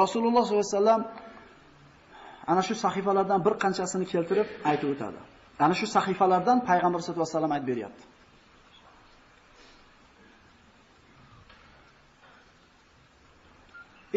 [0.00, 1.00] Rasululloh sollallohu alayhi vasallam
[2.50, 5.18] ana shu sahifalardan bir qanchasini keltirib aytib o'tadi.
[5.64, 8.04] Ana shu sahifalardan payg'ambar sollallohu alayhi vasallam aytib beryapti.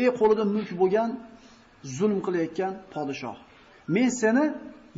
[0.01, 1.09] Ey qo'lida mulk bo'lgan,
[1.97, 3.37] zulm qilayotgan podshoh.
[3.95, 4.45] Men seni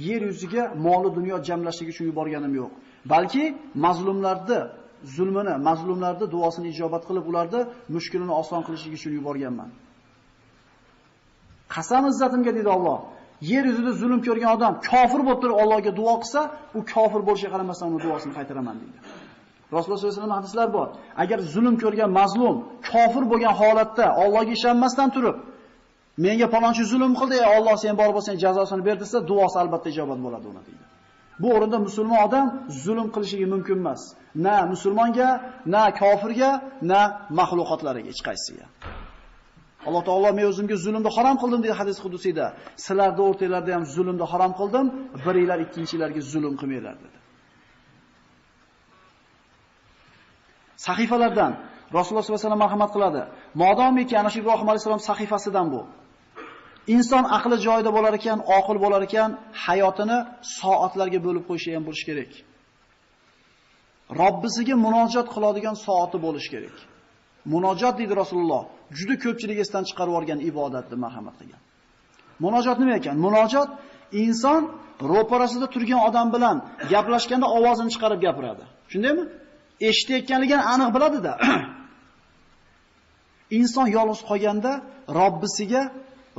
[0.08, 2.72] yer yuziga moli dunyo jamlashlik uchun yuborganim yo'q.
[3.14, 3.44] Balki
[3.86, 4.60] mazlumlarni
[5.16, 7.62] zulmini, mazlumlarni duosini ijobat qilib, ularni
[7.96, 9.70] mushkulini oson qilishlik uchun yuborganman.
[11.76, 13.00] Qasam izzatimga dedi Alloh.
[13.52, 16.42] Yer yuzida zulm ko'rgan odam kofir bo'lib turib Allohga duo qilsa,
[16.78, 18.98] u kofir bo'lishiga qaramasdan uni duosini qaytaraman deydi.
[19.76, 20.88] Rasululloh sollallohu alayhi vasallam hadislar bor.
[21.24, 22.56] Agar zulm ko'rgan mazlum
[22.92, 25.38] kofir bo'lgan holatda Allohga ishonmasdan turib,
[26.26, 30.20] menga palonchi zulm qildi, ey Alloh sen bor bo'lsang jazosini ber desa, duosi albatta ijobat
[30.26, 30.84] bo'ladi uni deydi.
[31.42, 32.48] Bu o'rinda musulmon odam
[32.86, 34.02] zulm qilishiga mumkin emas.
[34.46, 35.30] Na musulmonga,
[35.74, 36.52] na kofirga,
[36.92, 37.00] na
[37.40, 38.66] mahluqotlarga hech qaysiga.
[39.88, 42.46] Alloh taolo men o'zimga zulmni harom qildim degan hadis qudusiyda.
[42.86, 44.86] Sizlarni o'rtanglarda ham zulmni harom qildim,
[45.26, 47.18] biringlar ikkinchilarga zulm qilmanglar dedi.
[50.88, 51.52] Sahifalardan
[51.98, 53.22] Rasululloh sollallohu alayhi vasallam marhamat qiladi.
[53.64, 55.82] Modomiki ana shu Ibrohim alayhisalom sahifasidan bu.
[56.96, 59.30] Inson aqli joyida bo'lar ekan, oqil bo'lar ekan,
[59.66, 60.18] hayotini
[60.60, 62.32] soatlarga bo'lib qo'yishi ham bo'lish kerak.
[64.22, 66.76] Robbisiga munojat qiladigan soati bo'lish kerak.
[67.54, 68.64] Munojat deydi Rasululloh.
[68.98, 71.62] Juda ko'pchilik esdan chiqarib yuborgan ibodatni marhamat qilgan.
[72.44, 73.16] Munojot nima ekan?
[73.26, 73.70] Munojot
[74.24, 74.62] inson
[75.12, 76.58] ro'parasida turgan odam bilan
[76.94, 78.64] gaplashganda ovozini chiqarib gapiradi.
[78.92, 79.24] Shundaymi?
[79.90, 81.34] Eshitayotganligini aniq biladi-da.
[83.60, 84.72] Inson yolg'iz qolganda
[85.20, 85.82] Robbisiga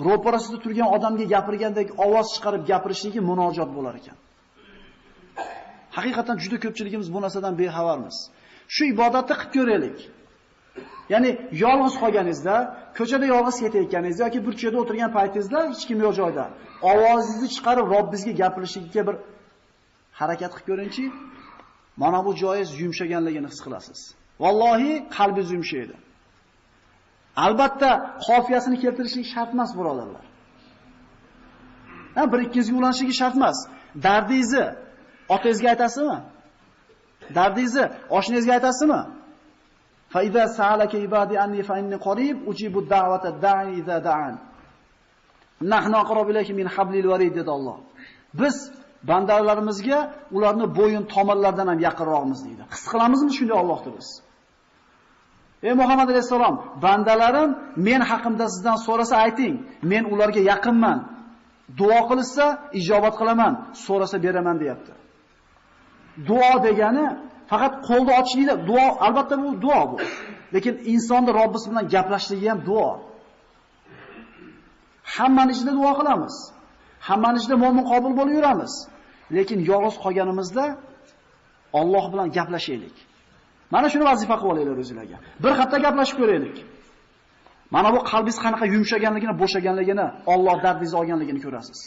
[0.07, 4.17] ro'parasida turgan odamga gapirgandek ovoz chiqarib gapirishligi munojot bo'lar ekan.
[5.97, 8.17] Haqiqatan juda ko'pchiligimiz bu narsadan bexabarmiz.
[8.75, 9.99] Shu ibodatni qilib ko'raylik.
[11.13, 11.31] Ya'ni
[11.65, 12.57] yolg'iz qolganingizda,
[12.99, 16.45] ko'chada yolg'iz ketayotganingizda yoki burchakda o'tirgan paytingizda hech kim yo'q joyda
[16.91, 19.17] ovozingizni chiqarib Robbingizga gapirishga bir
[20.21, 21.05] harakat qilib ko'ringchi.
[22.03, 24.01] Mana bu joyingiz yumshaganligini his qilasiz.
[24.43, 25.95] Vallohi qalbingiz yumshaydi.
[27.45, 27.91] Albatta,
[28.27, 30.25] qofiyasini keltirishlik shart emas, birodarlar.
[32.17, 33.59] Ha, bir ikkingizga ulanishligi shart emas.
[34.07, 34.67] Dardingizni
[35.35, 36.19] otangizga aytasizmi?
[37.37, 37.85] Dardingizni
[38.17, 39.01] oshnangizga aytasizmi?
[40.15, 44.35] Fa idza sa'alaka ibadi anni fa inni qarib ujibu da'wata da'i idza da'an.
[45.73, 47.77] Nahnu aqrabu ilayhi min hablil warid dedi Alloh.
[48.41, 48.57] Biz
[49.11, 49.99] bandalarimizga
[50.37, 52.63] ularni bo'yin tomirlaridan ham yaqinroqmiz deydi.
[52.75, 54.09] His qilamizmi shunday Allohni biz?
[55.69, 57.51] Ey Muhammad alayhisalom, bandalarim
[57.89, 59.55] men haqimda sizdan so'rasa ayting,
[59.91, 60.99] men ularga yaqinman.
[61.79, 62.45] Duo qilsa
[62.81, 63.53] ijobat qilaman,
[63.87, 64.93] so'rasa beraman deyapti.
[66.29, 67.07] Duo degani
[67.51, 69.97] faqat qo'lni ochishlikda duo, albatta bu duo bu.
[70.55, 72.91] Lekin insonni Robbisi bilan gaplashishligi ham duo.
[75.15, 76.35] Hammani ichida duo qilamiz.
[77.09, 78.73] Hammani ichida mo'min qobil bo'lib yuramiz.
[79.37, 80.65] Lekin yolg'iz qolganimizda
[81.81, 82.97] Alloh bilan gaplashaylik.
[83.75, 85.19] Mana shuni vazifa qilib olinglar o'zingizlarga.
[85.43, 86.57] Bir hafta gaplashib ko'raylik.
[87.75, 91.81] Mana bu qalbingiz qanaqa yumshaganligini, bo'shaganligini, Alloh dardingizni olganligini ko'rasiz.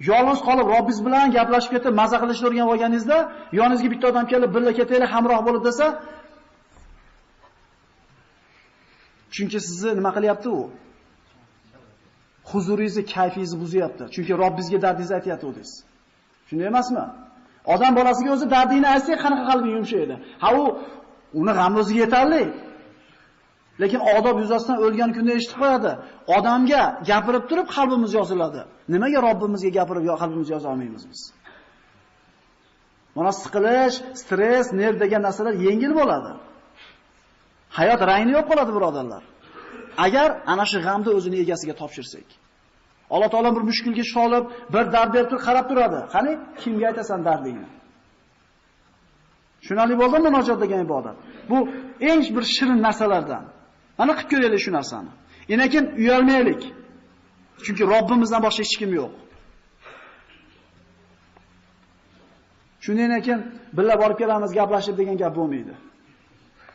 [0.00, 3.18] Yolg'iz qolib Robbingiz bilan gaplashib ketib, maza qilishni o'rganib olganingizda,
[3.58, 5.86] yoningizga bitta odam kelib, birga ketaylik, hamroh bo'lib desa,
[9.34, 10.60] chunki sizni nima qilyapti u?
[12.50, 14.04] Huzuringizni, kayfingizni buzyapti.
[14.14, 15.76] Chunki Robbingizga dardingizni aytyapti u desiz.
[16.48, 17.04] Shunday emasmi?
[17.74, 20.14] Odam bolasiga o'zi dardini aytsak, qanaqa qalbi yumshaydi.
[20.42, 20.62] Ha u
[21.40, 22.42] uni g'ami o'ziga yetarli.
[23.82, 25.92] Lekin odob yuzasidan o'lgan kunda eshitib qo'yadi.
[26.36, 28.60] Odamga gapirib turib qalbimiz yoziladi.
[28.94, 31.20] Nimaga Robbimizga gapirib yo qalbimiz yoza olmaymiz biz?
[33.16, 36.32] Mana siqilish, stress, nerv degan narsalar yengil bo'ladi.
[37.78, 39.22] Hayot rangni yo'q qoladi, birodarlar.
[40.06, 42.28] Agar ana shu g'amni o'zini egasiga topshirsak.
[43.14, 46.00] Alloh taolam bir mushkulga sholib, bir dard berib turib qarab turadi.
[46.14, 47.68] Qani, kimga aytasan dardingni?
[49.66, 51.16] Shunali bo'ldimi munojot degan ibodat?
[51.50, 51.58] Bu
[52.10, 53.44] eng bir shirin narsalardan.
[53.98, 55.10] Mana qilib ko'raylik shu narsani.
[55.62, 56.62] Lekin uyalmaylik.
[57.64, 59.12] Chunki Robbimizdan boshqa hech kim yo'q.
[62.84, 63.40] Shundan ekan
[63.76, 65.74] birga borib kelamiz, gaplashib degan gap bo'lmaydi.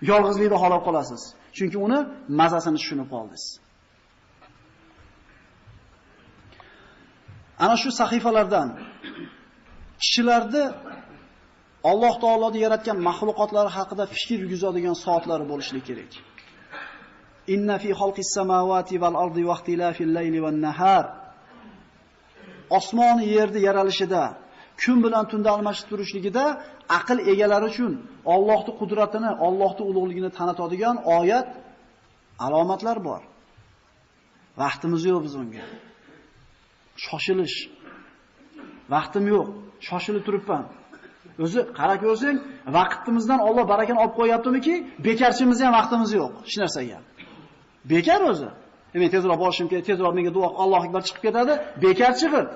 [0.09, 1.21] Yolg'izlikda qolib qolasiz.
[1.57, 1.99] Chunki uni
[2.39, 3.43] mazasini tushunib qoldingiz.
[7.63, 8.67] Ana shu sahifalardan
[10.03, 10.63] kishilarni
[11.91, 16.11] Alloh taoloning yaratgan mahluqotlari haqida fikr yurgizadigan soatlari bo'lishi kerak.
[17.53, 21.05] Inna fi xalqis samawati val ardi va ixtilafil layli wan nahar.
[22.77, 24.23] Osmon yerni yaralishida,
[24.81, 26.45] kun bilan tunda almashib turishligida
[26.99, 27.93] aql egalari uchun
[28.35, 31.47] Allohning qudratini, Allohning ulug'ligini tanitadigan oyat,
[32.45, 33.21] alomatlar bor.
[34.61, 35.65] Vaqtimiz yo'q biz unga.
[37.05, 37.57] Shoshilish.
[38.93, 39.47] Vaqtim yo'q,
[39.87, 40.63] shoshilib turibman.
[41.43, 42.37] O'zi qara ko'rsang,
[42.77, 44.73] vaqtimizdan Alloh barakani olib qo'yaptimiki,
[45.07, 46.99] bekarchimiz ham vaqtimiz yo'q hech narsaga.
[47.85, 48.49] Bekar o'zi.
[48.93, 51.53] E, men tezroq borishim kerak, tezroq menga duo Alloh akbar chiqib ketadi,
[51.83, 52.47] bekar chiqib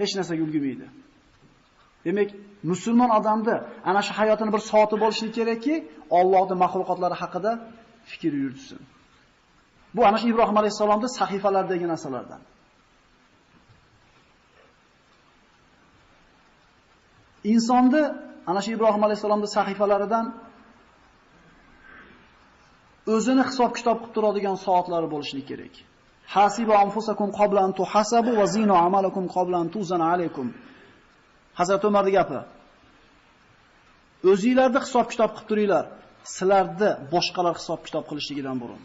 [0.00, 0.86] hech narsa yulgimaydi.
[2.04, 2.30] Demak,
[2.70, 3.54] musulmon odamda
[3.90, 5.74] ana shu hayotini bir soati bo'lishi kerakki,
[6.18, 7.52] Allohning mahluqotlari haqida
[8.10, 8.80] fikr yuritsin.
[9.94, 12.40] Bu ana shu Ibrohim alayhisolamning sahifalardagi narsalardan.
[17.52, 18.02] Insonni
[18.50, 20.24] ana shu Ibrohim alayhisolamning sahifalaridan
[23.14, 25.74] o'zini hisob kitob qilib turadigan soatlari bo'lishi kerak.
[26.34, 30.46] Hasiba anfusakum qabla an tuhasabu va zinu amalakum qabla an tuzana alaykum.
[31.58, 32.38] Hazrat Umarning gapi.
[34.30, 35.84] O'zingizlarni hisob kitob qilib turinglar,
[36.36, 38.80] sizlarni boshqalar hisob kitob qilishligidan burun.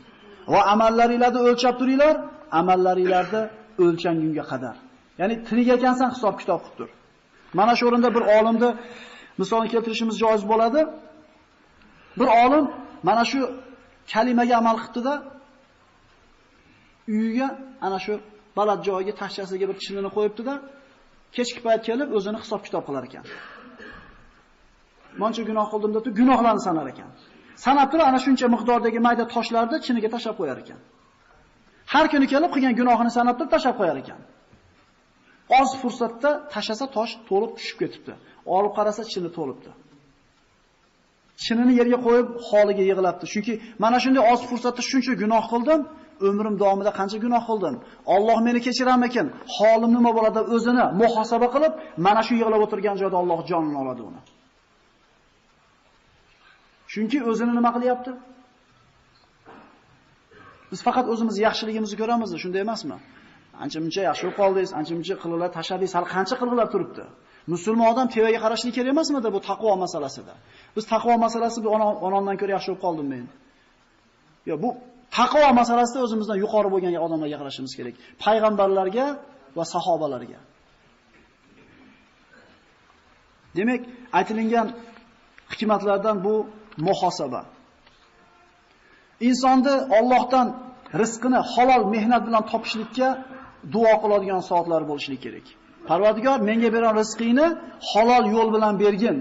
[0.54, 2.16] Va amallaringizni o'lchab turinglar,
[2.60, 3.42] amallaringizni
[3.84, 4.76] o'lchangunga qadar.
[5.20, 6.90] Ya'ni tirik ekansan hisob kitob qilib tur.
[7.60, 8.70] Mana shu o'rinda bir olimni
[9.42, 10.82] misolni keltirishimiz joiz bo'ladi.
[12.20, 12.66] Bir olim
[13.08, 13.40] mana shu
[14.12, 15.16] kalimaga amal qilibdi-da,
[17.16, 17.48] uyiga
[17.86, 18.14] ana shu
[18.58, 20.54] balad joyiga tashchasiga bir chinini qo'yibdi-da,
[21.36, 23.26] kechki payt kelib o'zini hisob-kitob qilar ekan.
[25.22, 27.10] Mancha gunoh qildim deb gunohlarni sanar ekan.
[27.66, 30.80] Sanab turib ana shuncha miqdordagi mayda toshlarni chiniga tashlab qo'yar ekan.
[31.94, 34.20] Har kuni kelib qilgan gunohini sanab turib tashlab qo'yar ekan.
[35.60, 38.14] Oz fursatda tashasa tosh to'liq tushib ketibdi.
[38.56, 39.72] Olib qarasa chini to'libdi.
[41.46, 43.26] Chinini yerga qo'yib holiga yig'labdi.
[43.34, 45.82] Chunki mana shunday oz fursatda shuncha gunoh qildim,
[46.30, 47.76] umrim davomida qancha gunoh qildim.
[48.16, 49.26] Alloh meni kechirarmikin?
[49.56, 51.74] Holim nima bo'ladi deb o'zini muhosaba qilib,
[52.06, 54.22] mana shu yig'lab o'tirgan joyda Alloh jonini oladi uni.
[56.94, 58.12] Chunki o'zini nima qilyapti?
[60.72, 62.98] Biz faqat o'zimiz yaxshiligimizni ko'ramiz, shunday emasmi?
[63.64, 67.04] Ancha-muncha yaxshi bo'lib qoldingiz, ancha-muncha qilinglar tashladingiz, hali qancha qilg'ilab turibdi.
[67.52, 70.34] Musulmon odam tevaga qarashni kerak emasmidi bu taqvo masalasida?
[70.76, 71.70] Biz taqvo masalasi bu
[72.08, 73.26] onamdan ko'ra yaxshi bo'lib qoldim men.
[74.50, 74.70] Yo, bu
[75.20, 77.96] taqvo masalasida o'zimizdan yuqori bo'lgan odamlarga qarashimiz kerak.
[78.24, 79.06] Payg'ambarlarga
[79.58, 80.40] va sahobalarga.
[83.58, 83.82] Demak,
[84.20, 84.68] aytilgan
[85.52, 86.36] hikmatlardan bu
[86.88, 87.42] muhosaba.
[89.30, 90.48] Insonni Allohdan
[91.02, 93.10] rizqini halol mehnat bilan topishlikka
[93.74, 95.48] duo qiladigan soatlar bo'lishi kerak.
[95.90, 97.48] Parvardigor menga bergan rizqingni
[97.92, 99.18] halol yo'l bilan bergin.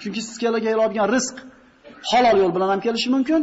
[0.00, 1.36] Chunki sizga keladigan rizq
[2.10, 3.40] halol yo'l bilan ham kelishi mumkin,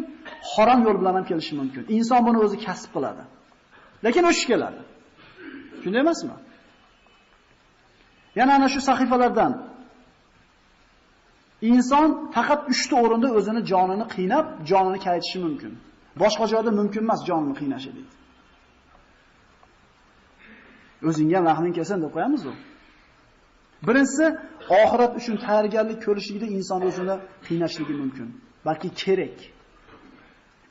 [0.53, 1.83] harom yo'l bilan ham kelishi mumkin.
[1.97, 3.23] Inson buni o'zi kasb qiladi.
[4.05, 4.79] Lekin o'shish keladi.
[5.83, 6.35] Shunday emasmi?
[8.39, 9.51] Yana ana shu sahifalardan
[11.71, 15.73] inson faqat 3 ta o'rinda o'zini jonini qiynab, jonini qaytishi mumkin.
[16.21, 18.11] Boshqa joyda mumkin emas jonini qiynashi deydi.
[21.09, 22.53] O'zingga ham rahming kelsin deb qo'yamiz u.
[23.87, 24.25] Birinchisi,
[24.81, 27.15] oxirat uchun tayyorgarlik ko'rishligida inson o'zini
[27.47, 28.27] qiynashligi mumkin,
[28.67, 29.37] balki kerak.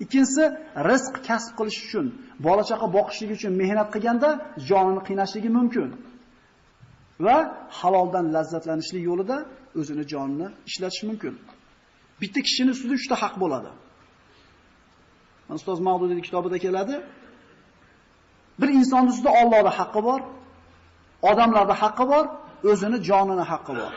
[0.05, 0.45] Ikkinchisi,
[0.91, 2.07] rizq kasb qilish uchun,
[2.47, 4.29] bola chaqa boqishlik uchun mehnat qilganda
[4.69, 5.89] jonini qiynashligi mumkin.
[7.27, 7.37] Va
[7.79, 9.37] haloldan lazzatlanishlik yo'lida
[9.81, 11.35] o'zini jonini ishlatish mumkin.
[12.21, 13.71] Bitta kishining ustida 3 ta haq bo'ladi.
[15.59, 16.95] Ustoz Mavdudiy kitobida keladi.
[18.61, 20.21] Bir inson ustida Allohning haqqi bor,
[21.31, 22.25] odamlarda haqqi bor,
[22.71, 23.93] o'zini jonini haqqi bor.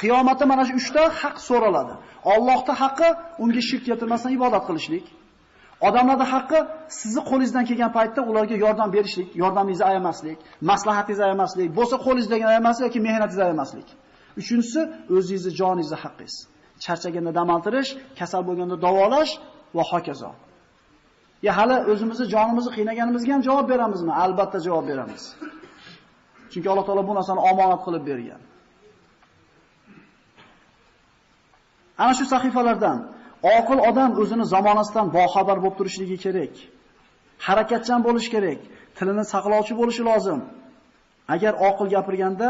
[0.00, 1.94] Qiyomatda mana shu 3 ta haq so'raladi.
[2.32, 3.08] Allohning haqqi
[3.42, 5.04] unga shirk keltirmasdan ibodat qilishlik.
[5.88, 6.58] Odamlarning haqqi
[7.00, 10.38] sizni qo'lingizdan kelgan paytda ularga yordam berishlik, yordamingizni ayamaslik,
[10.70, 13.88] maslahatingizni ayamaslik, bo'lsa qo'lingizdan ayamaslik yoki mehnatingizni ayamaslik.
[14.40, 14.80] Uchinchisi
[15.16, 16.34] o'zingizni joningizni haqqingiz.
[16.84, 19.32] Charchaganda dam oltirish, kasal bo'lganda davolash
[19.76, 20.30] va hokazo.
[21.42, 24.12] Ya hali o'zimizni jonimizni qiynaganimizga ham javob beramizmi?
[24.24, 25.22] Albatta javob beramiz.
[26.50, 28.40] Chunki Alloh taolo bu narsani omonat qilib bergan.
[32.02, 32.98] Ana shu sahifalardan
[33.56, 36.54] oqil odam o'zini zamonasidan boxabar bo'lib turishligi kerak.
[37.46, 38.60] Harakatchan bo'lish kerak,
[38.98, 40.40] tilini saqlovchi bo'lishi lozim.
[41.34, 42.48] Agar oqil gapirganda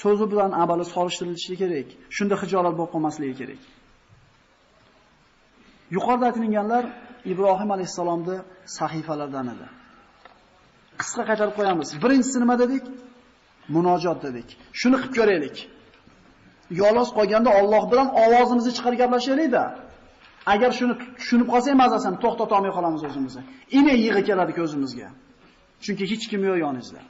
[0.00, 1.88] so'zi bilan amali solishtirilishi kerak.
[2.16, 3.62] Shunda hijolat bo'lib qolmasligi kerak.
[5.96, 6.84] Yuqorida aytilganlar
[7.32, 8.40] Ibrohim alayhisalomning
[8.78, 9.66] sahifalaridan edi.
[11.00, 11.88] Qisqa qaytarib qo'yamiz.
[12.02, 12.84] Birinchisi nima dedik?
[13.74, 14.48] Munojot dedik.
[14.80, 15.56] Shuni qilib ko'raylik.
[16.82, 19.64] Yolg'iz qolganda Alloh bilan ovozimizni chiqarib gaplashaylik-da.
[20.54, 23.42] Agar shuni tushunib qolsak mazasini to'xtata olmay qolamiz o'zimizni.
[23.78, 25.08] Ine yig'i keladi ko'zimizga.
[25.84, 27.00] Chunki hech kim yo'q yoningizda.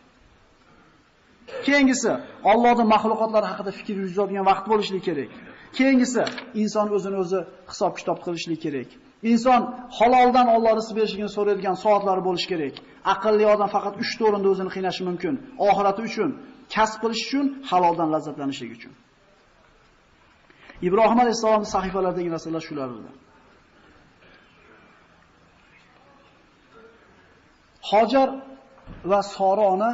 [1.67, 2.11] Keyingisi
[2.53, 5.31] Allohning mahluqotlari haqida fikr yuritadigan vaqt bo'lishi kerak.
[5.79, 6.23] Keyingisi
[6.63, 7.41] inson o'zini o'zi
[7.71, 8.91] hisob-kitob qilishi kerak.
[9.33, 9.63] Inson
[9.99, 12.75] haloldan Alloh rizq berishini so'raydigan soatlari bo'lishi kerak.
[13.15, 15.35] Aqlli odam faqat 3 o'rinda o'zini qiynashi mumkin.
[15.69, 16.31] Oxirati uchun,
[16.75, 18.93] kasb qilish uchun, haloldan lazzatlanishi uchun.
[20.89, 23.13] Ibrohim alayhisolamning sahifalaridagi narsalar shular edi.
[27.91, 28.29] Hojar
[29.11, 29.91] va Sora ona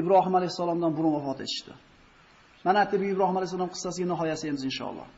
[0.00, 1.72] Ibrohim alayhisolamdan burun vafot etishdi.
[2.66, 5.08] Mana bu Ibrohim alayhisolam qissasiga nihoyasi emas inshaalloh.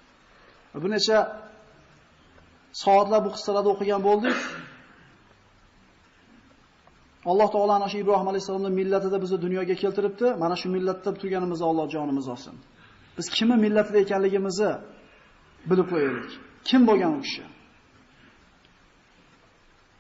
[0.83, 1.19] Bir necha
[2.83, 4.39] soatlar bu qissalarni o'qigan bo'ldik.
[7.31, 10.27] Alloh taolani ana shu Ibrohim alayhisolamning millatida bizni dunyoga keltiribdi.
[10.43, 12.55] Mana shu millatda turganimizda Alloh jonimiz olsin.
[13.19, 14.73] Biz kimni millatida ekanligimizni
[15.71, 16.31] bilib qo'yaylik.
[16.69, 17.45] Kim bo'lgan u kishi?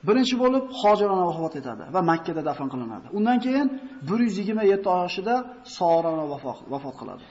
[0.08, 3.06] Birinchi bo'lib Hojir ona vafot etadi va Makka da dafn qilinadi.
[3.18, 3.68] Undan keyin
[4.02, 5.34] 127 yoshida
[5.76, 6.24] Sora ona
[6.74, 7.24] vafot qiladi.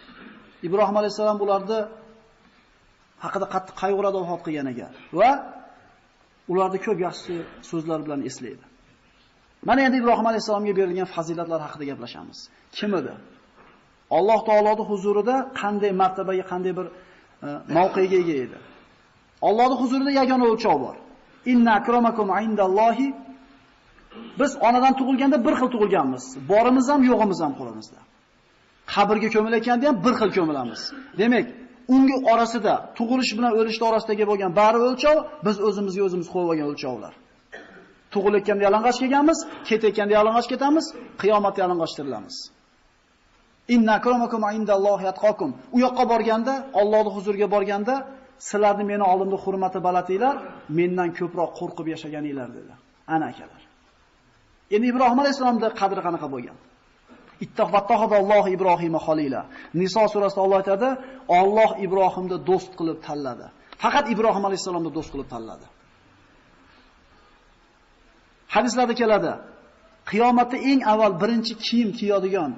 [0.68, 1.80] Ibrohim alayhisalom bularni
[3.24, 4.88] haqida qattiq qayg'uradi vafot qilganiga
[5.20, 5.32] va
[6.52, 7.34] ularni ko'p yaxshi
[7.70, 8.66] so'zlar bilan eslaydi.
[9.68, 12.40] Mana endi Ibrohim alayhisalomga berilgan fazilatlar haqida gaplashamiz.
[12.78, 13.14] Kim edi?
[14.18, 16.88] Alloh taoloning huzurida qanday martabaga, qanday bir
[17.48, 18.58] e, mavqega ega edi?
[19.48, 20.96] Allohning huzurida yagona o'lchov bor.
[21.52, 23.08] Inna akramakum indallohi
[24.40, 26.24] Biz onadan tug'ilganda bir xil tug'ilganmiz.
[26.52, 28.00] Borimiz ham, yo'g'imiz ham qo'limizda.
[28.94, 30.82] Qabrga ko'milayotganda ham bir xil ko'milamiz.
[31.22, 31.48] Demak,
[31.96, 37.14] unga orasida tug'ilish bilan o'lish orasidagi bo'lgan bari o'lchov biz o'zimizga o'zimiz qo'yib olgan o'lchovlar.
[38.14, 40.86] Tug'ilayotganda yalang'och kelganmiz, ketayotganda yalang'och ketamiz,
[41.22, 42.36] qiyomatda yalang'och tirilamiz.
[43.76, 45.50] Inna akramakum indallohi yatqakum.
[45.76, 47.96] U yoqqa borganda, Allohning huzuriga borganda,
[48.50, 50.36] sizlarni meni oldimda hurmati balatinglar,
[50.78, 52.74] mendan ko'proq qo'rqib yashaganinglar dedi.
[53.16, 53.62] Ana akalar.
[54.76, 56.58] Endi Ibrohim alayhisolamning qadri qanaqa bo'lgan?
[58.22, 59.42] Alloh Ibrohima xolila.
[59.80, 60.90] Niso surasida Alloh aytadi,
[61.42, 63.48] Alloh Ibrohimni do'st qilib tanladi.
[63.84, 65.66] Faqat Ibrohim alayhisalomni do'st qilib tanladi.
[68.56, 69.34] Hadislarda keladi.
[70.12, 72.52] Qiyomatda eng avval birinchi kiyim kiyadigan,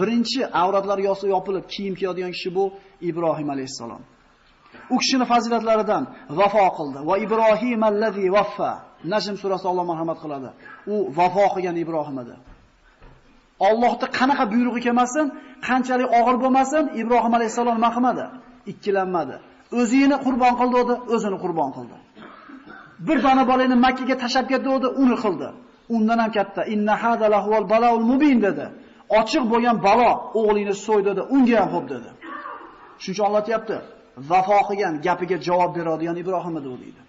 [0.00, 2.64] birinchi avratlari yosi yopilib kiyim kiyadigan kishi bu
[3.10, 4.02] Ibrohim alayhisalom.
[4.94, 6.02] U kishini fazilatlaridan
[6.40, 6.98] vafo qildi.
[7.08, 8.72] Va Ibrohim allazi vaffa.
[9.12, 10.50] Najm surasi Alloh marhamat qiladi.
[10.92, 12.34] U vafo qilgan Ibrohim edi.
[13.66, 15.26] Allohni qanaqa buyrug'i kelmasin,
[15.66, 18.24] qanchalik og'ir bo'lmasin, Ibrohim alayhisalom nima qilmadi?
[18.72, 19.36] Ikkilanmadi.
[19.80, 21.96] O'zini qurbon qildi, o'zini qurbon qildi.
[23.06, 24.68] Bir dona bolani Makka ga tashab ketdi,
[25.02, 25.48] uni qildi.
[25.96, 28.66] Undan ham katta inna hada lahval balaul mubin dedi.
[29.20, 32.10] Ochiq bo'lgan balo o'g'lingni so'y dedi, unga ham xo'p dedi.
[33.02, 33.76] Shuncha Alloh aytibdi,
[34.30, 37.02] vafo qilgan gapiga javob beradigan Ibrohim edi u deydi.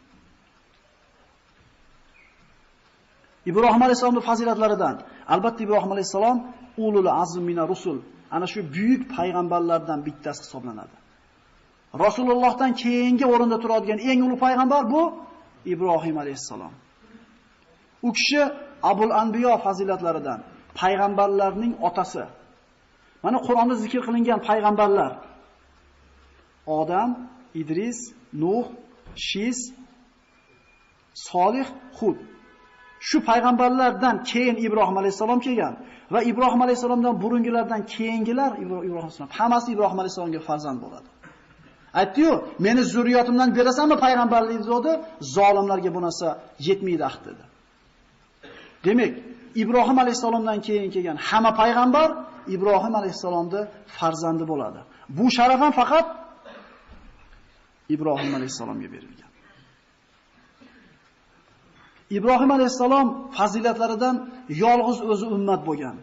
[3.46, 4.96] Ibrohim alayhisolamning fazilatlaridan,
[5.28, 6.38] albatta Ibrohim alayhisalom
[6.78, 7.98] ulul azm mina rusul,
[8.32, 10.96] ana shu buyuk payg'ambarlardan bittasi hisoblanadi.
[12.06, 15.02] Rasulullohdan keyingi o'rinda turadigan eng ulug' payg'ambar bu
[15.74, 16.74] Ibrohim alayhisalom.
[18.08, 18.42] U kishi
[18.92, 20.40] Abul Anbiyo fazilatlaridan,
[20.82, 22.24] payg'ambarlarning otasi.
[23.24, 25.12] Mana Qur'onda zikr qilingan payg'ambarlar
[26.70, 27.10] Odam,
[27.56, 28.66] Idris, Nuh,
[29.16, 29.60] Shis,
[31.28, 31.68] Solih,
[31.98, 32.18] Hud.
[33.00, 35.74] Shu payg'ambarlardan keyin Ibrohim alayhisalom kelgan
[36.12, 41.10] va Ibrohim alayhisalomdan burungilardan keyingilar Ibrohim alayhisalom hammasi Ibrohim alayhisalomga farzand bo'ladi.
[41.93, 44.91] Aytdi-yu, meni zurriyotimdan berasanmi payg'ambarlik dedi,
[45.36, 46.28] zolimlarga bu narsa
[46.68, 47.43] yetmaydi ahd dedi.
[48.86, 49.14] Demak,
[49.56, 52.10] Ibrohim alayhisalomdan keyin kelgan hamma payg'ambar
[52.56, 53.66] Ibrohim alayhisalomning
[53.97, 54.80] farzandi bo'ladi.
[55.18, 56.08] Bu sharaf ham faqat
[57.95, 59.28] Ibrohim alayhisalomga berilgan.
[62.18, 63.07] Ibrohim alayhisalom
[63.38, 64.16] fazilatlaridan
[64.64, 65.95] yolg'iz o'zi ummat bo'lgan.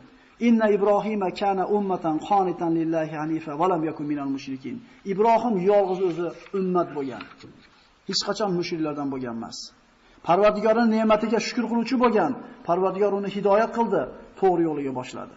[0.48, 4.76] Inna Ibrohima kana ummatan qonitan lillahi hanifa va lam yakun minal mushrikin.
[5.12, 6.26] Ibrohim yolg'iz o'zi
[6.59, 7.22] ummat bo'lgan.
[8.09, 9.59] Hech qachon mushriklardan bo'lgan emas.
[10.26, 12.32] Parvardigorning ne'matiga shukr qiluvchi bo'lgan.
[12.68, 14.02] Parvardigor uni hidoyat qildi,
[14.40, 15.34] to'g'ri yo'liga boshladi.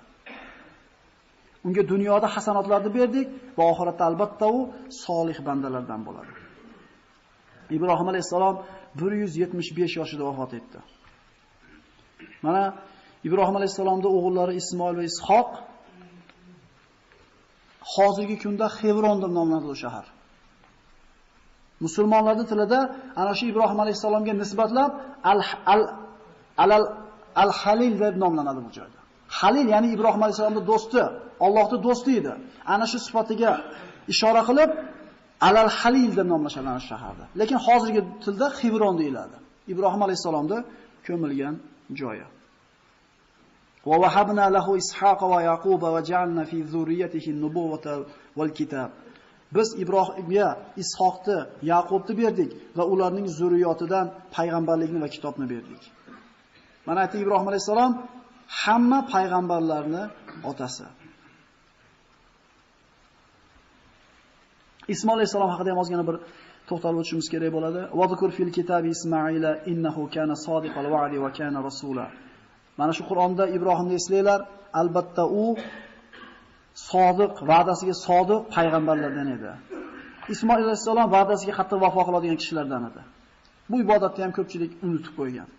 [1.67, 4.59] Unga dunyoda hasanotlarni berdik va oxiratda albatta u
[5.03, 6.32] solih bandalardan bo'ladi.
[7.78, 8.55] Ibrohim alayhisalom
[8.95, 10.80] 175 yoshida vafot etdi.
[12.45, 12.63] Mana
[13.28, 15.49] Ibrohim alayhisalomning o'g'illari Ismoil va Ishoq
[17.93, 20.05] hozirgi kunda Xevron deb nomlanadi shahar.
[21.86, 22.80] Musulmonlarning tilida
[23.22, 24.91] ana shu Ibrohim alayhisalomga nisbatlab
[25.32, 25.39] al
[25.74, 25.82] al
[26.63, 26.72] al
[27.43, 28.99] al halil deb nomlanadi bu joyda.
[29.39, 31.03] Halil ya'ni Ibrohim alayhisalomning do'sti,
[31.45, 32.34] Allohning do'sti edi.
[32.74, 33.51] Ana shu sifatiga
[34.13, 34.70] ishora qilib
[35.47, 37.25] Alal Halil deb nomlashadi shaharda.
[37.39, 39.37] Lekin hozirgi tilda Xibron deyiladi.
[39.73, 40.57] Ibrohim alayhisalomda
[41.07, 41.55] ko'milgan
[41.99, 42.25] joyi.
[43.89, 47.93] Va wahabna lahu Ishaqa va Yaquba va ja'alna fi zurriyatihi an-nubuwwata
[48.37, 48.89] wal kitab.
[49.55, 50.47] Biz Ibrohimga
[50.83, 51.37] Ishoqni,
[51.71, 55.83] Yaqubni berdik va ularning zurriyotidan payg'ambarlikni va kitobni berdik.
[56.87, 57.91] Mana aytdi Ibrohim alayhisalom
[58.61, 60.07] hamma payg'ambarlarning
[60.51, 60.85] otasi.
[64.93, 66.15] Ismoil alayhisalom haqida ham ozgina bir
[66.69, 67.81] to'xtalib o'tishimiz kerak bo'ladi.
[67.99, 72.05] Wadhkur fil kitabi Ismoila innahu kana sodiqal va'di va kana rasula.
[72.79, 74.39] Mana shu Qur'onda Ibrohimni eslanglar,
[74.81, 75.45] albatta u
[76.91, 79.51] sodiq, va'dasiga sodiq payg'ambarlardan edi.
[80.33, 83.01] Ismoil alayhisalom va'dasiga qattiq vafo qiladigan kishilardan edi.
[83.69, 85.49] Bu ibodatni ham ko'pchilik unutib qo'ygan.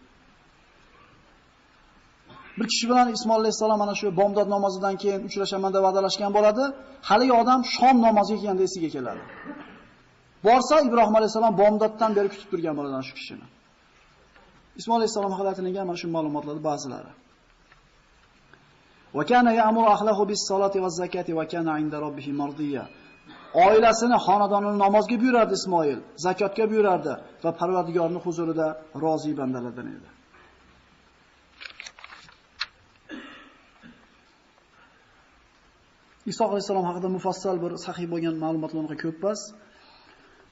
[2.61, 6.65] Bir kishi bilan Ismoil alayhisalom mana shu bomdod namozidan keyin uchrashaman deb va'dalashgan bo'ladi.
[7.09, 9.23] Haligi odam shom namoziga kelganda esiga keladi.
[10.47, 13.47] Borsa Ibrohim alayhisalom bomdoddan beri kutib turgan bo'ladi shu kishini.
[14.81, 17.13] Ismoil alayhisalom haqida aytilgan mana shu ma'lumotlarning ba'zilari.
[19.17, 22.85] Va kana ya'muru ahlahu bis-salati vaz-zakati va kana 'inda robbihi mardiya.
[23.67, 27.13] Oilasini, xonadonini namozga buyurardi Ismoil, zakotga buyurardi
[27.45, 28.67] va Parvardigorning huzurida
[29.05, 30.09] rozi bandalardan edi.
[36.31, 39.41] Iso alayhisalom haqida mufassal bir sahih bo'lgan ma'lumotlarga ko'p emas.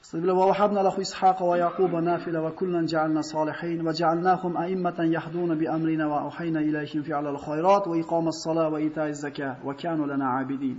[0.09, 5.07] Sabila va vahabna lahu ishaqa va yaquba nafila va kullan ja'alna solihin va ja'alnahum a'immatan
[5.17, 9.73] yahduna bi amrina va uhayna ilayhim fi'lal khayrat va iqomas sola va ita'iz zaka va
[9.81, 10.77] kanu lana abidin.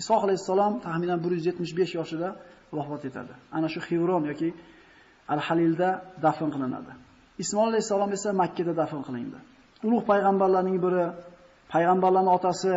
[0.00, 2.28] Iso alayhisalom taxminan 175 yoshida
[2.76, 3.34] vafot etadi.
[3.56, 4.48] Ana shu Xivron yoki
[5.34, 5.88] Al-Halilda
[6.24, 6.92] dafn qilinadi.
[7.42, 9.38] Ismoil alayhisalom esa Makka da dafn qilindi.
[9.86, 11.04] Ulug' payg'ambarlarning biri,
[11.72, 12.74] payg'ambarlarning otasi,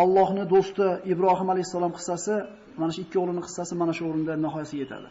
[0.00, 2.34] Allohning do'sti Ibrohim alayhisalom qissasi,
[2.80, 5.08] mana shu ikki o'g'lining qissasi mana shu o'rinda nihoyasiga yetadi.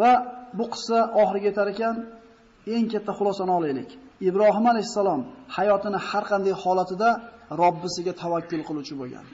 [0.00, 0.10] Va
[0.58, 1.96] bu qissa oxiriga yetar ekan,
[2.74, 3.90] eng katta xulosani olaylik.
[4.28, 5.20] Ibrohim alayhisalom
[5.56, 7.08] hayotini har qanday holatida
[7.62, 9.24] Robbisiga tavakkul qiluvchi bo'lgan.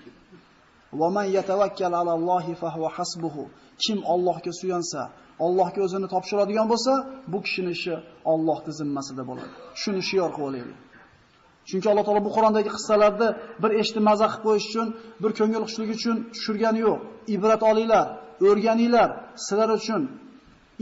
[1.01, 3.43] Va man yatawakkal alallohi fa huwa hasbuhu.
[3.85, 5.01] Kim Allohga suyansa,
[5.47, 6.93] Allohga o'zini topshiradigan bo'lsa,
[7.33, 7.95] bu kishining ishi
[8.33, 9.53] Allohning zimmasida bo'ladi.
[9.83, 10.79] Shuni shior qilib olaylik.
[11.69, 13.29] Chunki Alloh taolo bu Qur'ondagi qissalarni
[13.63, 14.87] bir eshitib maza qilib qo'yish uchun,
[15.23, 16.99] bir ko'ngil xushligi uchun tushirgani yo'q.
[17.35, 18.07] Ibrat olinglar,
[18.49, 19.09] o'rganinglar,
[19.47, 20.03] sizlar uchun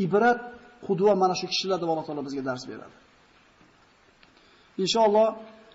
[0.05, 0.39] ibrat,
[0.87, 2.95] qudva mana shu kishilar deb Alloh taolo bizga dars beradi.
[4.85, 5.29] Inshaalloh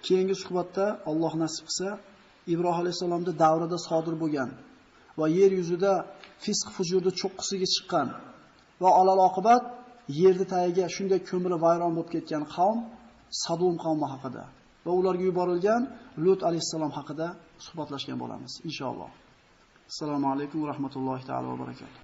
[0.05, 1.89] keyingi suhbatda Alloh nasib qilsa,
[2.53, 4.49] Ibrohim alayhisolamning davrida sodir bo'lgan
[5.19, 5.93] va yer yuzida
[6.43, 8.07] fisq fujurda cho'qqisiga chiqqan
[8.83, 9.63] va alal oqibat
[10.21, 12.79] yerni tagiga shunday ko'miri vayron bo'lib ketgan qavm
[13.43, 14.43] Sadum qavmi haqida
[14.85, 15.81] va ularga yuborilgan
[16.23, 17.27] Lut alayhissalom haqida
[17.65, 19.11] suhbatlashgan bo'lamiz inshaalloh.
[19.91, 21.99] Assalomu alaykum va rahmatullohi taolo va barakatuh.